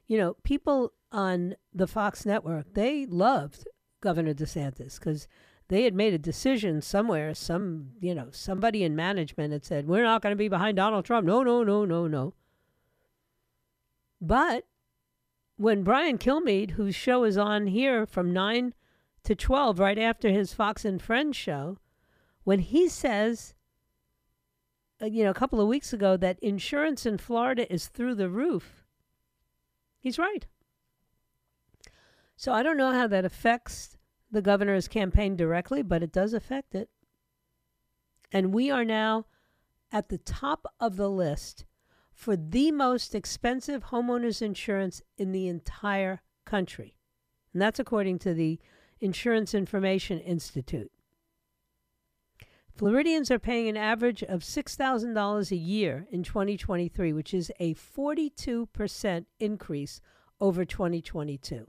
You 0.06 0.18
know, 0.18 0.36
people 0.44 0.92
on 1.10 1.54
the 1.72 1.86
Fox 1.86 2.26
network, 2.26 2.74
they 2.74 3.06
loved 3.06 3.66
Governor 4.02 4.34
DeSantis 4.34 4.98
because 4.98 5.26
they 5.68 5.84
had 5.84 5.94
made 5.94 6.12
a 6.12 6.18
decision 6.18 6.82
somewhere, 6.82 7.32
some, 7.32 7.92
you 7.98 8.14
know, 8.14 8.28
somebody 8.30 8.82
in 8.84 8.94
management 8.94 9.54
had 9.54 9.64
said, 9.64 9.88
we're 9.88 10.04
not 10.04 10.20
going 10.20 10.32
to 10.32 10.36
be 10.36 10.48
behind 10.48 10.76
Donald 10.76 11.06
Trump. 11.06 11.26
No, 11.26 11.42
no, 11.42 11.62
no, 11.64 11.86
no, 11.86 12.06
no. 12.06 12.34
But 14.20 14.66
when 15.56 15.82
Brian 15.82 16.18
Kilmeade, 16.18 16.72
whose 16.72 16.94
show 16.94 17.24
is 17.24 17.36
on 17.36 17.68
here 17.68 18.06
from 18.06 18.32
9 18.32 18.74
to 19.24 19.34
12, 19.34 19.78
right 19.78 19.98
after 19.98 20.30
his 20.30 20.52
Fox 20.52 20.84
and 20.84 21.00
Friends 21.00 21.36
show, 21.36 21.78
when 22.42 22.58
he 22.58 22.88
says, 22.88 23.54
uh, 25.00 25.06
you 25.06 25.24
know, 25.24 25.30
a 25.30 25.34
couple 25.34 25.60
of 25.60 25.68
weeks 25.68 25.92
ago 25.92 26.16
that 26.16 26.38
insurance 26.40 27.06
in 27.06 27.18
Florida 27.18 27.72
is 27.72 27.88
through 27.88 28.14
the 28.14 28.28
roof, 28.28 28.84
he's 29.98 30.18
right. 30.18 30.46
So 32.36 32.52
I 32.52 32.62
don't 32.62 32.76
know 32.76 32.92
how 32.92 33.06
that 33.06 33.24
affects 33.24 33.96
the 34.30 34.42
governor's 34.42 34.88
campaign 34.88 35.36
directly, 35.36 35.82
but 35.82 36.02
it 36.02 36.12
does 36.12 36.34
affect 36.34 36.74
it. 36.74 36.90
And 38.32 38.52
we 38.52 38.70
are 38.70 38.84
now 38.84 39.26
at 39.92 40.08
the 40.08 40.18
top 40.18 40.66
of 40.80 40.96
the 40.96 41.08
list 41.08 41.64
for 42.14 42.36
the 42.36 42.70
most 42.70 43.14
expensive 43.14 43.86
homeowners 43.86 44.40
insurance 44.40 45.02
in 45.18 45.32
the 45.32 45.48
entire 45.48 46.22
country. 46.46 46.94
And 47.52 47.60
that's 47.60 47.78
according 47.78 48.18
to 48.20 48.34
the 48.34 48.60
Insurance 49.00 49.54
Information 49.54 50.20
Institute. 50.20 50.90
Floridians 52.74 53.30
are 53.30 53.38
paying 53.38 53.68
an 53.68 53.76
average 53.76 54.22
of 54.22 54.40
$6,000 54.40 55.50
a 55.50 55.56
year 55.56 56.06
in 56.10 56.24
2023, 56.24 57.12
which 57.12 57.32
is 57.32 57.52
a 57.60 57.74
42% 57.74 59.26
increase 59.38 60.00
over 60.40 60.64
2022. 60.64 61.68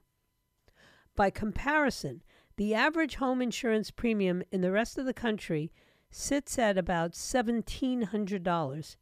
By 1.15 1.29
comparison, 1.29 2.23
the 2.58 2.73
average 2.73 3.15
home 3.15 3.41
insurance 3.41 3.91
premium 3.91 4.41
in 4.51 4.62
the 4.62 4.71
rest 4.71 4.97
of 4.97 5.05
the 5.05 5.13
country 5.13 5.71
sits 6.10 6.58
at 6.58 6.77
about 6.77 7.12
$1,700, 7.12 8.95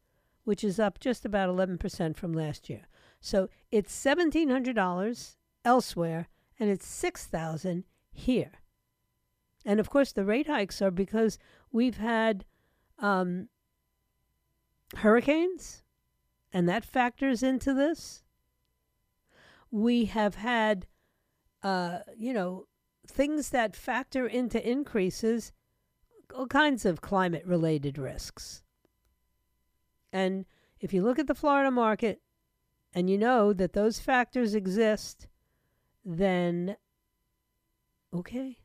which 0.43 0.63
is 0.63 0.79
up 0.79 0.99
just 0.99 1.25
about 1.25 1.49
11% 1.49 2.15
from 2.15 2.33
last 2.33 2.69
year. 2.69 2.87
So 3.19 3.49
it's 3.71 3.93
$1,700 4.03 5.35
elsewhere 5.63 6.27
and 6.59 6.69
it's 6.69 6.87
6000 6.87 7.83
here. 8.11 8.51
And 9.65 9.79
of 9.79 9.89
course, 9.89 10.11
the 10.11 10.25
rate 10.25 10.47
hikes 10.47 10.81
are 10.81 10.91
because 10.91 11.39
we've 11.71 11.97
had 11.97 12.45
um, 12.99 13.47
hurricanes, 14.97 15.83
and 16.51 16.67
that 16.69 16.85
factors 16.85 17.41
into 17.41 17.73
this. 17.73 18.23
We 19.71 20.05
have 20.05 20.35
had, 20.35 20.85
uh, 21.63 21.99
you 22.17 22.33
know, 22.33 22.67
things 23.07 23.49
that 23.49 23.75
factor 23.75 24.27
into 24.27 24.69
increases, 24.69 25.51
all 26.35 26.47
kinds 26.47 26.85
of 26.85 27.01
climate 27.01 27.45
related 27.45 27.97
risks. 27.97 28.62
And 30.13 30.45
if 30.79 30.93
you 30.93 31.01
look 31.01 31.17
at 31.17 31.27
the 31.27 31.35
Florida 31.35 31.71
market 31.71 32.21
and 32.93 33.09
you 33.09 33.17
know 33.17 33.51
that 33.51 33.73
those 33.73 33.99
factors 33.99 34.53
exist, 34.53 35.27
then 36.05 36.77
okay. 38.13 38.59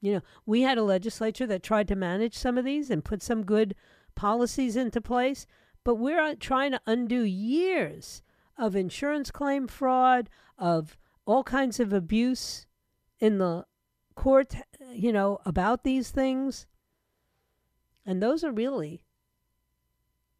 You 0.00 0.14
know, 0.14 0.20
we 0.44 0.62
had 0.62 0.78
a 0.78 0.82
legislature 0.82 1.46
that 1.46 1.62
tried 1.62 1.86
to 1.88 1.94
manage 1.94 2.36
some 2.36 2.58
of 2.58 2.64
these 2.64 2.90
and 2.90 3.04
put 3.04 3.22
some 3.22 3.44
good 3.44 3.76
policies 4.16 4.74
into 4.74 5.00
place, 5.00 5.46
but 5.84 5.94
we're 5.94 6.20
uh, 6.20 6.34
trying 6.40 6.72
to 6.72 6.80
undo 6.86 7.22
years 7.22 8.22
of 8.58 8.74
insurance 8.74 9.30
claim 9.30 9.68
fraud, 9.68 10.28
of 10.58 10.98
all 11.24 11.44
kinds 11.44 11.78
of 11.78 11.92
abuse 11.92 12.66
in 13.20 13.38
the 13.38 13.64
court, 14.16 14.56
you 14.92 15.12
know, 15.12 15.38
about 15.44 15.84
these 15.84 16.10
things. 16.10 16.66
And 18.04 18.20
those 18.20 18.42
are 18.42 18.52
really, 18.52 19.01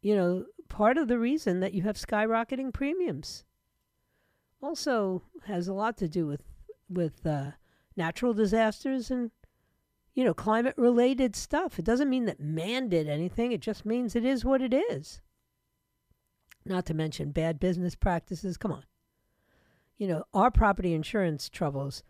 you 0.03 0.15
know, 0.15 0.45
part 0.67 0.97
of 0.97 1.07
the 1.07 1.17
reason 1.17 1.61
that 1.61 1.73
you 1.73 1.81
have 1.83 1.95
skyrocketing 1.95 2.73
premiums. 2.73 3.45
Also 4.61 5.23
has 5.45 5.67
a 5.67 5.73
lot 5.73 5.97
to 5.97 6.07
do 6.07 6.27
with 6.27 6.43
with 6.89 7.25
uh, 7.25 7.51
natural 7.95 8.33
disasters 8.33 9.09
and 9.09 9.31
you 10.13 10.23
know 10.23 10.33
climate 10.33 10.75
related 10.77 11.35
stuff. 11.35 11.79
It 11.79 11.85
doesn't 11.85 12.09
mean 12.09 12.25
that 12.25 12.39
man 12.39 12.89
did 12.89 13.07
anything. 13.07 13.51
It 13.51 13.61
just 13.61 13.85
means 13.85 14.15
it 14.15 14.25
is 14.25 14.45
what 14.45 14.61
it 14.61 14.73
is. 14.73 15.21
Not 16.65 16.85
to 16.87 16.93
mention 16.93 17.31
bad 17.31 17.59
business 17.59 17.95
practices. 17.95 18.57
Come 18.57 18.71
on. 18.71 18.83
You 19.97 20.07
know, 20.07 20.23
our 20.33 20.51
property 20.51 20.93
insurance 20.93 21.49
troubles 21.49 22.03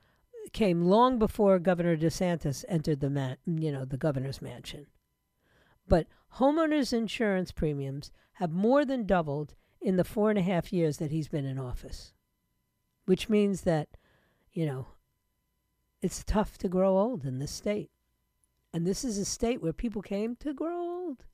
came 0.52 0.84
long 0.84 1.20
before 1.20 1.60
Governor 1.60 1.96
DeSantis 1.96 2.66
entered 2.68 3.00
the 3.00 3.10
man, 3.10 3.38
you 3.46 3.72
know, 3.72 3.86
the 3.86 3.98
governor's 3.98 4.42
mansion. 4.42 4.88
But 5.88 6.08
homeowners 6.38 6.94
insurance 6.94 7.52
premiums 7.52 8.12
have 8.34 8.52
more 8.52 8.86
than 8.86 9.06
doubled 9.06 9.56
in 9.82 9.98
the 9.98 10.04
four 10.04 10.30
and 10.30 10.40
a 10.40 10.44
half 10.44 10.74
years 10.74 10.98
that 10.98 11.12
he's 11.12 11.28
been 11.28 11.46
in 11.46 11.60
office, 11.60 12.14
which 13.06 13.30
means 13.30 13.62
that, 13.62 13.90
you 14.52 14.66
know, 14.66 14.88
it's 16.02 16.24
tough 16.24 16.58
to 16.58 16.68
grow 16.68 16.98
old 16.98 17.26
in 17.26 17.40
this 17.40 17.52
state. 17.52 17.92
And 18.74 18.88
this 18.88 19.04
is 19.06 19.18
a 19.18 19.26
state 19.26 19.62
where 19.62 19.74
people 19.74 20.02
came 20.02 20.36
to 20.38 20.54
grow 20.54 20.82
old. 20.82 21.26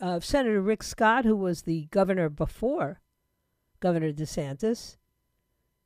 Uh, 0.00 0.20
Senator 0.20 0.60
Rick 0.60 0.82
Scott, 0.82 1.24
who 1.24 1.36
was 1.36 1.62
the 1.62 1.86
governor 1.90 2.28
before 2.28 3.00
Governor 3.80 4.12
DeSantis, 4.12 4.96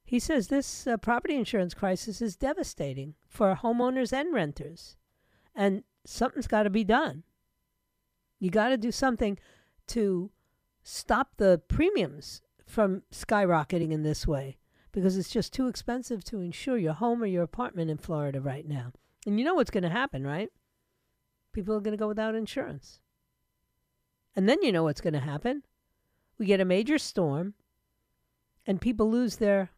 he 0.04 0.18
says 0.18 0.48
this 0.48 0.86
uh, 0.86 0.96
property 0.96 1.36
insurance 1.36 1.74
crisis 1.74 2.22
is 2.22 2.34
devastating 2.34 3.14
for 3.28 3.54
homeowners 3.62 4.12
and 4.12 4.32
renters, 4.32 4.96
and 5.54 5.84
something's 6.06 6.46
got 6.46 6.62
to 6.62 6.70
be 6.70 6.84
done. 6.84 7.24
You 8.38 8.50
got 8.50 8.68
to 8.68 8.76
do 8.76 8.92
something 8.92 9.38
to 9.88 10.30
stop 10.82 11.36
the 11.36 11.60
premiums 11.68 12.42
from 12.66 13.02
skyrocketing 13.12 13.92
in 13.92 14.02
this 14.02 14.26
way 14.26 14.58
because 14.92 15.16
it's 15.16 15.30
just 15.30 15.52
too 15.52 15.68
expensive 15.68 16.24
to 16.24 16.40
insure 16.40 16.78
your 16.78 16.94
home 16.94 17.22
or 17.22 17.26
your 17.26 17.42
apartment 17.42 17.90
in 17.90 17.98
Florida 17.98 18.40
right 18.40 18.66
now. 18.66 18.92
And 19.26 19.38
you 19.38 19.44
know 19.44 19.54
what's 19.54 19.70
going 19.70 19.82
to 19.82 19.90
happen, 19.90 20.26
right? 20.26 20.50
People 21.52 21.74
are 21.74 21.80
going 21.80 21.92
to 21.92 21.98
go 21.98 22.08
without 22.08 22.34
insurance. 22.34 23.00
And 24.34 24.48
then 24.48 24.62
you 24.62 24.72
know 24.72 24.84
what's 24.84 25.00
going 25.00 25.14
to 25.14 25.20
happen. 25.20 25.64
We 26.38 26.46
get 26.46 26.60
a 26.60 26.64
major 26.64 26.98
storm, 26.98 27.54
and 28.66 28.80
people 28.80 29.10
lose 29.10 29.36
their 29.36 29.70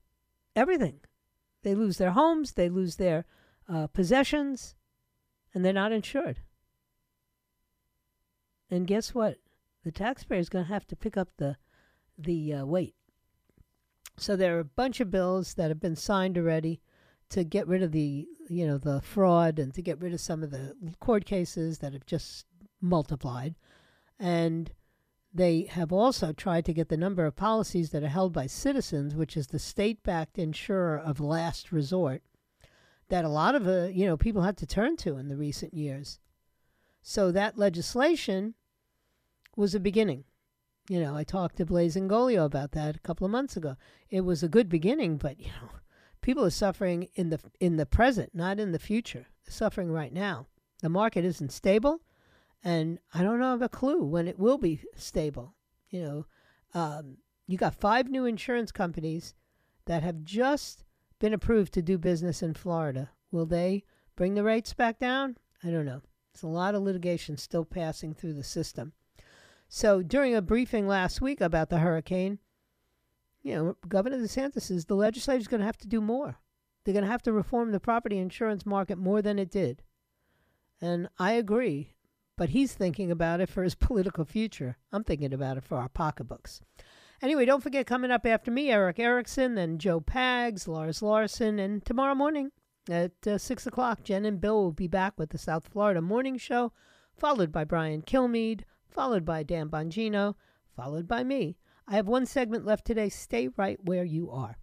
everything. 0.55 1.01
They 1.63 1.75
lose 1.75 1.97
their 1.99 2.11
homes, 2.11 2.53
they 2.53 2.69
lose 2.69 2.97
their 2.97 3.25
uh, 3.69 3.87
possessions, 3.87 4.75
and 5.55 5.65
they're 5.65 5.73
not 5.73 5.93
insured. 5.93 6.41
And 8.71 8.87
guess 8.87 9.15
what? 9.15 9.39
The 9.85 9.93
taxpayer 9.93 10.39
is 10.39 10.49
going 10.49 10.67
to 10.67 10.73
have 10.73 10.87
to 10.89 10.97
pick 10.97 11.17
up 11.17 11.29
the 11.37 11.57
the 12.19 12.53
uh, 12.55 12.67
weight. 12.67 12.95
So 14.19 14.37
there 14.37 14.57
are 14.57 14.61
a 14.61 14.65
bunch 14.65 15.01
of 15.01 15.11
bills 15.11 15.55
that 15.55 15.71
have 15.71 15.81
been 15.81 15.97
signed 15.97 16.37
already 16.37 16.83
to 17.31 17.45
get 17.45 17.67
rid 17.67 17.83
of 17.83 17.93
the 17.93 18.29
you 18.49 18.67
know 18.67 18.79
the 18.79 19.01
fraud 19.01 19.59
and 19.59 19.73
to 19.75 19.83
get 19.83 20.01
rid 20.01 20.13
of 20.13 20.21
some 20.21 20.43
of 20.43 20.51
the 20.51 20.77
court 21.01 21.25
cases 21.25 21.79
that 21.79 21.95
have 21.95 22.07
just 22.07 22.47
multiplied, 22.81 23.55
and 24.19 24.73
they 25.33 25.63
have 25.71 25.93
also 25.93 26.33
tried 26.33 26.65
to 26.67 26.75
get 26.75 26.89
the 26.89 26.97
number 26.97 27.25
of 27.25 27.37
policies 27.37 27.91
that 27.91 28.03
are 28.03 28.09
held 28.09 28.33
by 28.33 28.47
citizens, 28.47 29.15
which 29.15 29.37
is 29.37 29.47
the 29.47 29.59
state-backed 29.59 30.39
insurer 30.39 30.99
of 30.99 31.21
last 31.21 31.71
resort, 31.71 32.23
that 33.09 33.25
a 33.25 33.29
lot 33.29 33.55
of 33.55 33.67
uh, 33.67 33.85
you 33.87 34.05
know 34.05 34.17
people 34.17 34.43
had 34.43 34.57
to 34.59 34.67
turn 34.67 34.97
to 34.99 35.17
in 35.17 35.29
the 35.29 35.37
recent 35.37 35.73
years. 35.73 36.19
So 37.03 37.33
that 37.33 37.57
legislation 37.57 38.55
was 39.61 39.75
a 39.75 39.81
beginning. 39.81 40.25
You 40.89 41.01
know, 41.01 41.15
I 41.15 41.23
talked 41.23 41.57
to 41.57 41.67
Blaise 41.67 41.95
Ingoglia 41.95 42.45
about 42.45 42.73
that 42.73 42.97
a 42.97 43.01
couple 43.01 43.25
of 43.25 43.31
months 43.31 43.57
ago. 43.57 43.77
It 44.09 44.23
was 44.23 44.43
a 44.43 44.49
good 44.49 44.69
beginning, 44.69 45.19
but 45.19 45.39
you 45.39 45.47
know, 45.47 45.69
people 46.21 46.45
are 46.45 46.51
suffering 46.51 47.09
in 47.15 47.31
the 47.31 47.39
in 47.61 47.77
the 47.77 47.87
present, 47.87 48.35
not 48.35 48.59
in 48.59 48.73
the 48.73 48.79
future. 48.79 49.27
They're 49.45 49.53
suffering 49.53 49.93
right 49.93 50.13
now. 50.13 50.47
The 50.83 50.89
market 50.89 51.25
isn't 51.25 51.53
stable 51.53 52.01
and 52.63 52.99
I 53.15 53.23
don't 53.23 53.41
have 53.41 53.63
a 53.63 53.69
clue 53.69 54.05
when 54.05 54.29
it 54.29 54.39
will 54.39 54.59
be 54.59 54.81
stable. 54.97 55.55
You 55.89 56.03
know, 56.03 56.27
um, 56.75 57.17
you 57.47 57.57
got 57.57 57.75
five 57.75 58.09
new 58.09 58.27
insurance 58.27 58.71
companies 58.71 59.35
that 59.87 60.03
have 60.03 60.25
just 60.25 60.85
been 61.19 61.35
approved 61.35 61.73
to 61.75 61.83
do 61.83 61.99
business 61.99 62.43
in 62.43 62.55
Florida. 62.55 63.11
Will 63.31 63.47
they 63.47 63.85
bring 64.17 64.35
the 64.35 64.45
rates 64.45 64.75
back 64.75 64.99
down? 64.99 65.37
I 65.65 65.71
don't 65.71 65.87
know. 65.87 66.03
There's 66.33 66.43
a 66.43 66.49
lot 66.49 66.75
of 66.75 66.83
litigation 66.83 67.37
still 67.37 67.65
passing 67.65 68.15
through 68.15 68.35
the 68.35 68.45
system. 68.45 68.93
So 69.71 70.03
during 70.03 70.35
a 70.35 70.43
briefing 70.43 70.87
last 70.87 71.23
week 71.23 71.41
about 71.41 71.71
the 71.71 71.79
hurricane, 71.79 72.41
you 73.43 73.55
know, 73.55 73.77
Governor 73.89 74.19
DeSantis 74.19 74.63
says 74.63 74.85
the 74.85 74.95
legislature 74.95 75.41
is 75.41 75.49
going 75.49 75.61
to 75.61 75.67
have 75.67 75.79
to 75.79 75.89
do 75.89 76.03
more. 76.03 76.37
They're 76.85 76.93
going 76.93 77.05
to 77.07 77.11
have 77.11 77.23
to 77.23 77.33
reform 77.33 77.73
the 77.73 77.81
property 77.81 78.19
insurance 78.19 78.67
market 78.67 78.99
more 78.99 79.23
than 79.23 79.39
it 79.39 79.51
did. 79.51 79.83
And 80.83 81.09
I 81.19 81.33
agree 81.33 81.95
but 82.41 82.49
he's 82.49 82.73
thinking 82.73 83.11
about 83.11 83.43
it 83.43 83.51
for 83.51 83.63
his 83.63 83.75
political 83.89 84.25
future. 84.25 84.79
I'm 84.91 85.05
thinking 85.05 85.35
about 85.35 85.59
it 85.59 85.65
for 85.65 85.77
our 85.77 85.91
pocketbooks. 85.91 86.63
Anyway, 87.21 87.45
don't 87.45 87.63
forget 87.63 87.87
coming 87.87 88.11
up 88.11 88.25
after 88.25 88.51
me, 88.51 88.71
Erick 88.71 88.99
Erickson, 88.99 89.57
then 89.57 89.77
Joe 89.77 90.01
Pags, 90.01 90.67
Lars 90.67 91.03
Larson, 91.03 91.59
and 91.59 91.85
tomorrow 91.85 92.15
morning 92.15 92.51
at 92.89 93.13
uh, 93.27 93.37
6 93.37 93.67
o'clock, 93.67 94.03
Jen 94.05 94.25
and 94.25 94.41
Bill 94.41 94.63
will 94.63 94.73
be 94.73 94.89
back 94.89 95.19
with 95.19 95.29
the 95.29 95.37
South 95.37 95.69
Florida 95.71 96.01
Morning 96.01 96.39
Show, 96.39 96.73
followed 97.15 97.53
by 97.53 97.63
Brian 97.63 98.01
Kilmeade, 98.01 98.63
followed 98.91 99.25
by 99.25 99.43
Dan 99.43 99.69
Bongino, 99.69 100.35
followed 100.77 101.07
by 101.07 101.25
me. 101.25 101.57
I 101.87 101.97
have 101.97 102.07
one 102.07 102.27
segment 102.27 102.65
left 102.65 102.87
today. 102.87 103.09
Stay 103.09 103.49
right 103.57 103.79
where 103.85 104.05
you 104.05 104.31
are. 104.31 104.57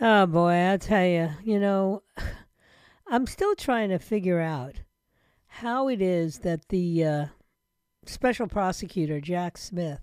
Oh 0.00 0.26
boy, 0.26 0.52
I'll 0.52 0.78
tell 0.78 1.06
you, 1.06 1.30
you 1.44 1.60
know, 1.60 2.02
I'm 3.06 3.26
still 3.26 3.54
trying 3.54 3.90
to 3.90 3.98
figure 3.98 4.40
out 4.40 4.82
how 5.46 5.88
it 5.88 6.00
is 6.00 6.38
that 6.40 6.68
the 6.70 7.04
uh, 7.04 7.26
special 8.06 8.48
prosecutor, 8.48 9.20
Jack 9.20 9.58
Smith, 9.58 10.00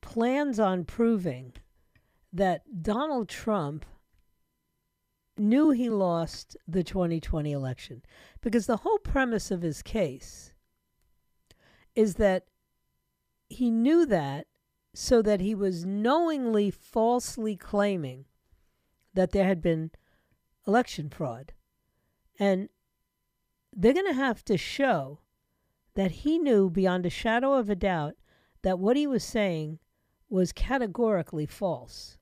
plans 0.00 0.58
on 0.58 0.84
proving 0.84 1.52
that 2.32 2.82
Donald 2.82 3.28
Trump 3.28 3.84
knew 5.38 5.70
he 5.70 5.90
lost 5.90 6.56
the 6.66 6.82
2020 6.82 7.52
election. 7.52 8.02
Because 8.40 8.66
the 8.66 8.78
whole 8.78 8.98
premise 8.98 9.50
of 9.50 9.62
his 9.62 9.82
case 9.82 10.52
is 11.94 12.14
that 12.14 12.44
he 13.48 13.70
knew 13.70 14.06
that 14.06 14.46
so 14.94 15.20
that 15.22 15.40
he 15.40 15.54
was 15.54 15.84
knowingly 15.84 16.70
falsely 16.70 17.56
claiming 17.56 18.24
that 19.14 19.32
there 19.32 19.44
had 19.44 19.60
been 19.60 19.90
election 20.66 21.08
fraud. 21.08 21.52
And 22.38 22.68
they're 23.72 23.92
going 23.92 24.06
to 24.06 24.14
have 24.14 24.44
to 24.46 24.56
show 24.56 25.20
that 25.94 26.10
he 26.10 26.38
knew 26.38 26.70
beyond 26.70 27.06
a 27.06 27.10
shadow 27.10 27.54
of 27.54 27.68
a 27.68 27.74
doubt 27.74 28.14
that 28.62 28.78
what 28.78 28.96
he 28.96 29.06
was 29.06 29.24
saying 29.24 29.78
was 30.28 30.52
categorically 30.52 31.46
false. 31.46 32.18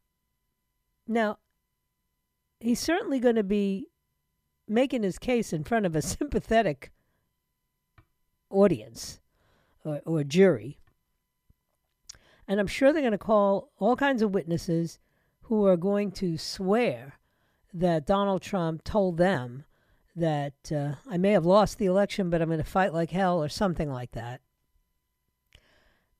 Now, 1.06 1.38
he's 2.64 2.80
certainly 2.80 3.20
going 3.20 3.36
to 3.36 3.44
be 3.44 3.86
making 4.66 5.02
his 5.02 5.18
case 5.18 5.52
in 5.52 5.62
front 5.62 5.84
of 5.84 5.94
a 5.94 6.02
sympathetic 6.02 6.90
audience 8.50 9.20
or, 9.84 10.00
or 10.06 10.24
jury. 10.24 10.78
And 12.48 12.58
I'm 12.58 12.66
sure 12.66 12.92
they're 12.92 13.02
going 13.02 13.12
to 13.12 13.18
call 13.18 13.70
all 13.78 13.96
kinds 13.96 14.22
of 14.22 14.34
witnesses 14.34 14.98
who 15.42 15.66
are 15.66 15.76
going 15.76 16.10
to 16.12 16.38
swear 16.38 17.14
that 17.72 18.06
Donald 18.06 18.40
Trump 18.40 18.82
told 18.84 19.18
them 19.18 19.64
that 20.16 20.54
uh, 20.72 20.94
I 21.10 21.18
may 21.18 21.32
have 21.32 21.44
lost 21.44 21.78
the 21.78 21.86
election, 21.86 22.30
but 22.30 22.40
I'm 22.40 22.48
going 22.48 22.58
to 22.58 22.64
fight 22.64 22.94
like 22.94 23.10
hell 23.10 23.42
or 23.42 23.48
something 23.48 23.90
like 23.90 24.12
that. 24.12 24.40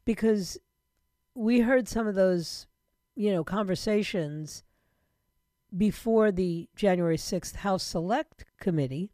Because 0.04 0.58
we 1.34 1.60
heard 1.60 1.88
some 1.88 2.06
of 2.06 2.14
those, 2.14 2.66
you 3.14 3.32
know, 3.32 3.44
conversations 3.44 4.64
before 5.76 6.30
the 6.30 6.68
January 6.76 7.16
6th 7.16 7.56
House 7.56 7.82
Select 7.82 8.44
Committee. 8.60 9.10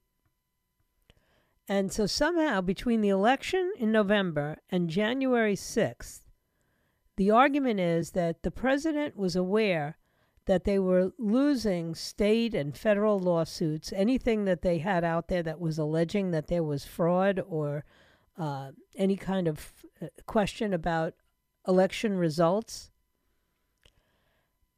And 1.68 1.92
so 1.92 2.06
somehow 2.06 2.60
between 2.60 3.00
the 3.00 3.08
election 3.08 3.72
in 3.78 3.92
November 3.92 4.58
and 4.70 4.90
January 4.90 5.54
6th, 5.54 6.22
the 7.16 7.30
argument 7.30 7.80
is 7.80 8.12
that 8.12 8.42
the 8.42 8.50
president 8.50 9.16
was 9.16 9.36
aware 9.36 9.98
that 10.46 10.64
they 10.64 10.78
were 10.78 11.12
losing 11.18 11.94
state 11.94 12.54
and 12.54 12.76
federal 12.76 13.20
lawsuits, 13.20 13.92
anything 13.94 14.46
that 14.46 14.62
they 14.62 14.78
had 14.78 15.04
out 15.04 15.28
there 15.28 15.42
that 15.42 15.60
was 15.60 15.78
alleging 15.78 16.30
that 16.32 16.48
there 16.48 16.64
was 16.64 16.84
fraud 16.84 17.40
or 17.46 17.84
uh, 18.36 18.72
any 18.96 19.16
kind 19.16 19.46
of 19.46 19.72
uh, 20.02 20.06
question 20.26 20.72
about 20.72 21.14
election 21.68 22.16
results, 22.16 22.90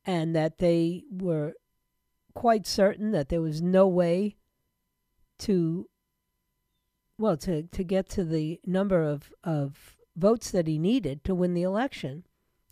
and 0.05 0.35
that 0.35 0.59
they 0.59 1.05
were 1.11 1.55
quite 2.35 2.67
certain 2.67 3.13
that 3.13 3.29
there 3.29 3.41
was 3.41 3.61
no 3.61 3.87
way 3.87 4.37
to 5.39 5.89
well 7.19 7.37
to, 7.37 7.63
to 7.65 7.85
get 7.85 8.09
to 8.09 8.25
the 8.25 8.61
number 8.67 9.03
of, 9.03 9.33
of 9.45 9.97
votes 10.17 10.51
that 10.51 10.67
he 10.67 10.79
needed 10.79 11.25
to 11.25 11.35
win 11.35 11.55
the 11.55 11.63
election 11.63 12.25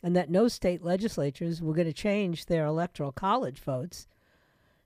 and 0.02 0.16
that 0.16 0.30
no 0.30 0.48
state 0.48 0.82
legislatures 0.82 1.62
were 1.62 1.74
going 1.74 1.86
to 1.86 1.92
change 1.92 2.46
their 2.46 2.64
electoral 2.64 3.12
college 3.12 3.60
votes. 3.60 4.06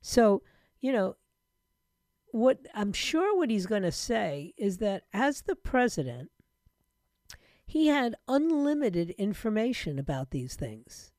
So, 0.00 0.42
you 0.80 0.92
know, 0.92 1.16
what 2.32 2.58
I'm 2.74 2.92
sure 2.92 3.36
what 3.36 3.50
he's 3.50 3.66
going 3.66 3.82
to 3.82 3.92
say 3.92 4.54
is 4.56 4.78
that 4.78 5.04
as 5.12 5.42
the 5.42 5.54
president, 5.54 6.30
he 7.64 7.86
had 7.86 8.16
unlimited 8.28 9.10
information 9.10 9.98
about 9.98 10.30
these 10.30 10.56
things. 10.56 11.12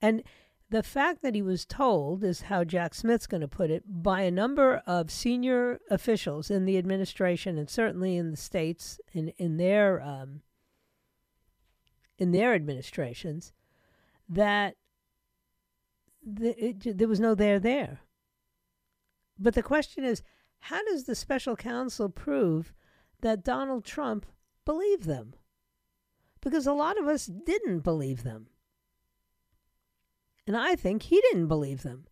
And 0.00 0.22
the 0.70 0.82
fact 0.82 1.22
that 1.22 1.34
he 1.34 1.42
was 1.42 1.64
told 1.64 2.24
is 2.24 2.42
how 2.42 2.64
Jack 2.64 2.94
Smith's 2.94 3.26
going 3.26 3.42
to 3.42 3.48
put 3.48 3.70
it 3.70 3.84
by 3.86 4.22
a 4.22 4.30
number 4.30 4.82
of 4.86 5.10
senior 5.10 5.78
officials 5.90 6.50
in 6.50 6.64
the 6.64 6.78
administration 6.78 7.58
and 7.58 7.68
certainly 7.68 8.16
in 8.16 8.30
the 8.30 8.36
states 8.36 8.98
in 9.12 9.28
in 9.36 9.56
their 9.56 10.00
um, 10.00 10.40
in 12.18 12.32
their 12.32 12.54
administrations 12.54 13.52
that 14.28 14.76
the, 16.24 16.64
it, 16.64 16.98
there 16.98 17.08
was 17.08 17.20
no 17.20 17.34
there 17.34 17.58
there. 17.58 18.00
But 19.38 19.54
the 19.54 19.62
question 19.62 20.04
is, 20.04 20.22
how 20.60 20.82
does 20.84 21.04
the 21.04 21.14
special 21.14 21.56
counsel 21.56 22.08
prove 22.08 22.72
that 23.20 23.44
Donald 23.44 23.84
Trump 23.84 24.26
believed 24.64 25.04
them? 25.04 25.34
Because 26.40 26.66
a 26.66 26.72
lot 26.72 26.98
of 26.98 27.06
us 27.06 27.26
didn't 27.26 27.80
believe 27.80 28.22
them. 28.22 28.48
And 30.46 30.56
I 30.56 30.74
think 30.76 31.04
he 31.04 31.20
didn't 31.20 31.48
believe 31.48 31.82
them. 31.82 32.06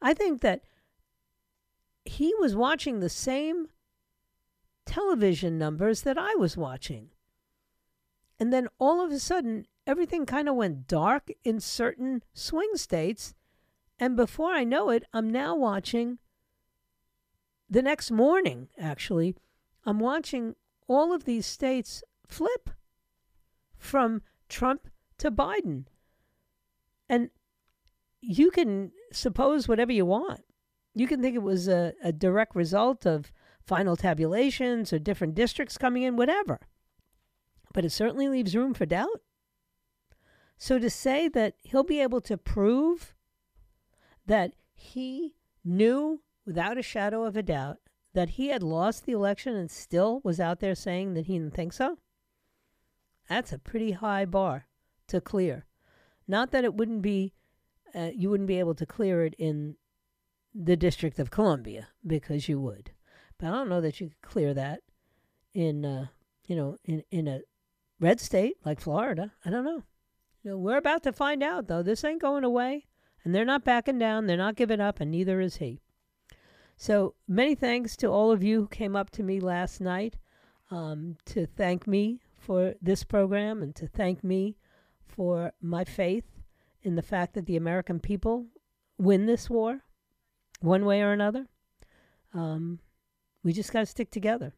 I 0.00 0.14
think 0.14 0.40
that 0.42 0.62
he 2.04 2.32
was 2.38 2.54
watching 2.54 3.00
the 3.00 3.08
same 3.08 3.68
television 4.84 5.58
numbers 5.58 6.02
that 6.02 6.16
I 6.16 6.34
was 6.36 6.56
watching. 6.56 7.10
And 8.38 8.52
then 8.52 8.68
all 8.78 9.04
of 9.04 9.10
a 9.10 9.18
sudden, 9.18 9.66
everything 9.86 10.26
kind 10.26 10.48
of 10.48 10.54
went 10.54 10.86
dark 10.86 11.30
in 11.42 11.58
certain 11.58 12.22
swing 12.34 12.70
states. 12.74 13.34
And 13.98 14.16
before 14.16 14.52
I 14.52 14.62
know 14.62 14.90
it, 14.90 15.04
I'm 15.12 15.30
now 15.30 15.56
watching 15.56 16.18
the 17.68 17.82
next 17.82 18.10
morning, 18.10 18.68
actually, 18.78 19.34
I'm 19.84 19.98
watching 19.98 20.54
all 20.86 21.12
of 21.12 21.24
these 21.24 21.46
states 21.46 22.04
flip 22.26 22.70
from 23.76 24.22
Trump 24.48 24.88
to 25.18 25.30
Biden. 25.30 25.86
And 27.08 27.30
you 28.20 28.50
can 28.50 28.92
suppose 29.12 29.68
whatever 29.68 29.92
you 29.92 30.06
want. 30.06 30.40
You 30.94 31.06
can 31.06 31.20
think 31.20 31.34
it 31.34 31.42
was 31.42 31.68
a, 31.68 31.92
a 32.02 32.12
direct 32.12 32.54
result 32.56 33.06
of 33.06 33.30
final 33.60 33.96
tabulations 33.96 34.92
or 34.92 34.98
different 34.98 35.34
districts 35.34 35.76
coming 35.76 36.02
in, 36.02 36.16
whatever 36.16 36.60
but 37.76 37.84
it 37.84 37.92
certainly 37.92 38.26
leaves 38.26 38.56
room 38.56 38.72
for 38.72 38.86
doubt. 38.86 39.20
So 40.56 40.78
to 40.78 40.88
say 40.88 41.28
that 41.28 41.56
he'll 41.62 41.84
be 41.84 42.00
able 42.00 42.22
to 42.22 42.38
prove 42.38 43.14
that 44.24 44.54
he 44.72 45.34
knew 45.62 46.22
without 46.46 46.78
a 46.78 46.82
shadow 46.82 47.24
of 47.24 47.36
a 47.36 47.42
doubt 47.42 47.76
that 48.14 48.30
he 48.30 48.48
had 48.48 48.62
lost 48.62 49.04
the 49.04 49.12
election 49.12 49.54
and 49.54 49.70
still 49.70 50.22
was 50.24 50.40
out 50.40 50.60
there 50.60 50.74
saying 50.74 51.12
that 51.12 51.26
he 51.26 51.34
didn't 51.34 51.52
think 51.52 51.74
so, 51.74 51.98
that's 53.28 53.52
a 53.52 53.58
pretty 53.58 53.92
high 53.92 54.24
bar 54.24 54.68
to 55.08 55.20
clear. 55.20 55.66
Not 56.26 56.52
that 56.52 56.64
it 56.64 56.74
wouldn't 56.74 57.02
be, 57.02 57.34
uh, 57.96 58.10
you 58.14 58.28
wouldn't 58.30 58.48
be 58.48 58.58
able 58.58 58.74
to 58.74 58.86
clear 58.86 59.24
it 59.24 59.34
in 59.38 59.76
the 60.54 60.76
District 60.76 61.18
of 61.18 61.30
Columbia 61.30 61.88
because 62.06 62.48
you 62.48 62.60
would, 62.60 62.90
but 63.38 63.48
I 63.48 63.50
don't 63.50 63.68
know 63.68 63.80
that 63.80 64.00
you 64.00 64.08
could 64.08 64.22
clear 64.22 64.54
that 64.54 64.80
in, 65.54 65.84
uh, 65.84 66.06
you 66.46 66.56
know, 66.56 66.76
in 66.84 67.02
in 67.10 67.26
a 67.26 67.40
red 67.98 68.20
state 68.20 68.56
like 68.64 68.80
Florida. 68.80 69.32
I 69.44 69.50
don't 69.50 69.64
know. 69.64 69.82
You 70.42 70.52
know, 70.52 70.58
we're 70.58 70.76
about 70.76 71.02
to 71.04 71.12
find 71.12 71.42
out 71.42 71.66
though. 71.66 71.82
This 71.82 72.04
ain't 72.04 72.20
going 72.20 72.44
away, 72.44 72.86
and 73.24 73.34
they're 73.34 73.44
not 73.44 73.64
backing 73.64 73.98
down. 73.98 74.26
They're 74.26 74.36
not 74.36 74.56
giving 74.56 74.80
up, 74.80 75.00
and 75.00 75.10
neither 75.10 75.40
is 75.40 75.56
he. 75.56 75.80
So 76.76 77.14
many 77.26 77.54
thanks 77.54 77.96
to 77.96 78.08
all 78.08 78.30
of 78.30 78.42
you 78.42 78.60
who 78.60 78.68
came 78.68 78.94
up 78.94 79.10
to 79.10 79.22
me 79.22 79.40
last 79.40 79.80
night 79.80 80.16
um, 80.70 81.16
to 81.26 81.46
thank 81.46 81.86
me 81.86 82.20
for 82.36 82.74
this 82.82 83.02
program 83.02 83.62
and 83.62 83.74
to 83.76 83.88
thank 83.88 84.22
me 84.22 84.56
for 85.06 85.52
my 85.60 85.84
faith 85.84 86.35
in 86.86 86.94
the 86.94 87.02
fact 87.02 87.34
that 87.34 87.46
the 87.46 87.56
American 87.56 87.98
people 87.98 88.46
win 88.96 89.26
this 89.26 89.50
war 89.50 89.80
one 90.60 90.84
way 90.84 91.02
or 91.02 91.12
another. 91.12 91.48
Um, 92.32 92.78
we 93.42 93.52
just 93.52 93.72
got 93.72 93.80
to 93.80 93.86
stick 93.86 94.10
together. 94.10 94.52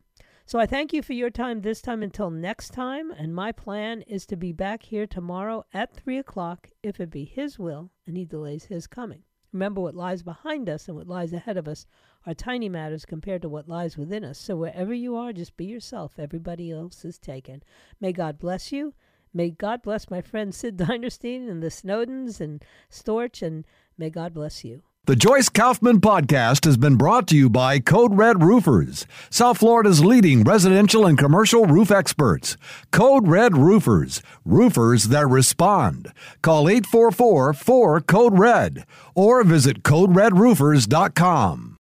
So 0.45 0.59
I 0.59 0.67
thank 0.67 0.93
you 0.93 1.03
for 1.03 1.15
your 1.15 1.31
time 1.31 1.63
this 1.63 1.81
time 1.81 2.03
until 2.03 2.31
next 2.31 2.75
time. 2.75 3.11
And 3.11 3.35
my 3.35 3.51
plan 3.51 4.03
is 4.03 4.27
to 4.27 4.37
be 4.37 4.53
back 4.53 4.83
here 4.83 5.07
tomorrow 5.07 5.65
at 5.73 5.95
3 5.95 6.19
o'clock 6.19 6.69
if 6.83 7.01
it 7.01 7.11
be 7.11 7.25
His 7.25 7.59
will 7.59 7.91
and 8.07 8.17
He 8.17 8.27
delays 8.27 8.65
His 8.65 8.87
coming. 8.87 9.23
Remember, 9.51 9.81
what 9.81 9.95
lies 9.95 10.23
behind 10.23 10.69
us 10.69 10.87
and 10.87 10.97
what 10.97 11.07
lies 11.07 11.33
ahead 11.33 11.57
of 11.57 11.67
us 11.67 11.87
are 12.27 12.35
tiny 12.35 12.69
matters 12.69 13.07
compared 13.07 13.41
to 13.41 13.49
what 13.49 13.69
lies 13.69 13.97
within 13.97 14.23
us. 14.23 14.39
So 14.39 14.57
wherever 14.57 14.93
you 14.93 15.17
are, 15.17 15.33
just 15.33 15.57
be 15.57 15.65
yourself. 15.65 16.19
Everybody 16.19 16.71
else 16.71 17.07
is 17.07 17.19
taken. 17.19 17.63
May 18.01 18.13
God 18.13 18.39
bless 18.39 18.71
you. 18.71 18.93
May 19.33 19.51
God 19.51 19.83
bless 19.83 20.11
my 20.11 20.21
friend 20.21 20.55
Sid 20.55 20.77
Dinerstein 20.77 21.49
and 21.49 21.63
the 21.63 21.69
Snowdens 21.69 22.41
and 22.41 22.65
Storch, 22.91 23.43
and 23.43 23.65
may 23.97 24.11
God 24.11 24.35
bless 24.35 24.65
you. 24.65 24.83
The 25.09 25.17
Joyce 25.17 25.49
Kaufman 25.49 26.03
podcast 26.03 26.67
has 26.67 26.77
been 26.77 26.97
brought 26.97 27.27
to 27.29 27.37
you 27.37 27.49
by 27.49 27.79
Code 27.79 28.19
Red 28.19 28.43
Roofers, 28.43 29.07
South 29.31 29.57
Florida's 29.57 30.05
leading 30.05 30.45
residential 30.45 31.07
and 31.07 31.17
commercial 31.17 31.65
roof 31.65 31.91
experts. 31.91 32.59
Code 32.91 33.27
Red 33.27 33.57
Roofers, 33.57 34.21
roofers 34.45 35.05
that 35.05 35.27
respond. 35.27 36.13
Call 36.43 36.69
844 36.69 37.55
4 37.55 38.01
Code 38.03 38.39
Red 38.39 38.85
or 39.15 39.43
visit 39.45 39.83
CodeRedRoofers.com. 39.83 41.68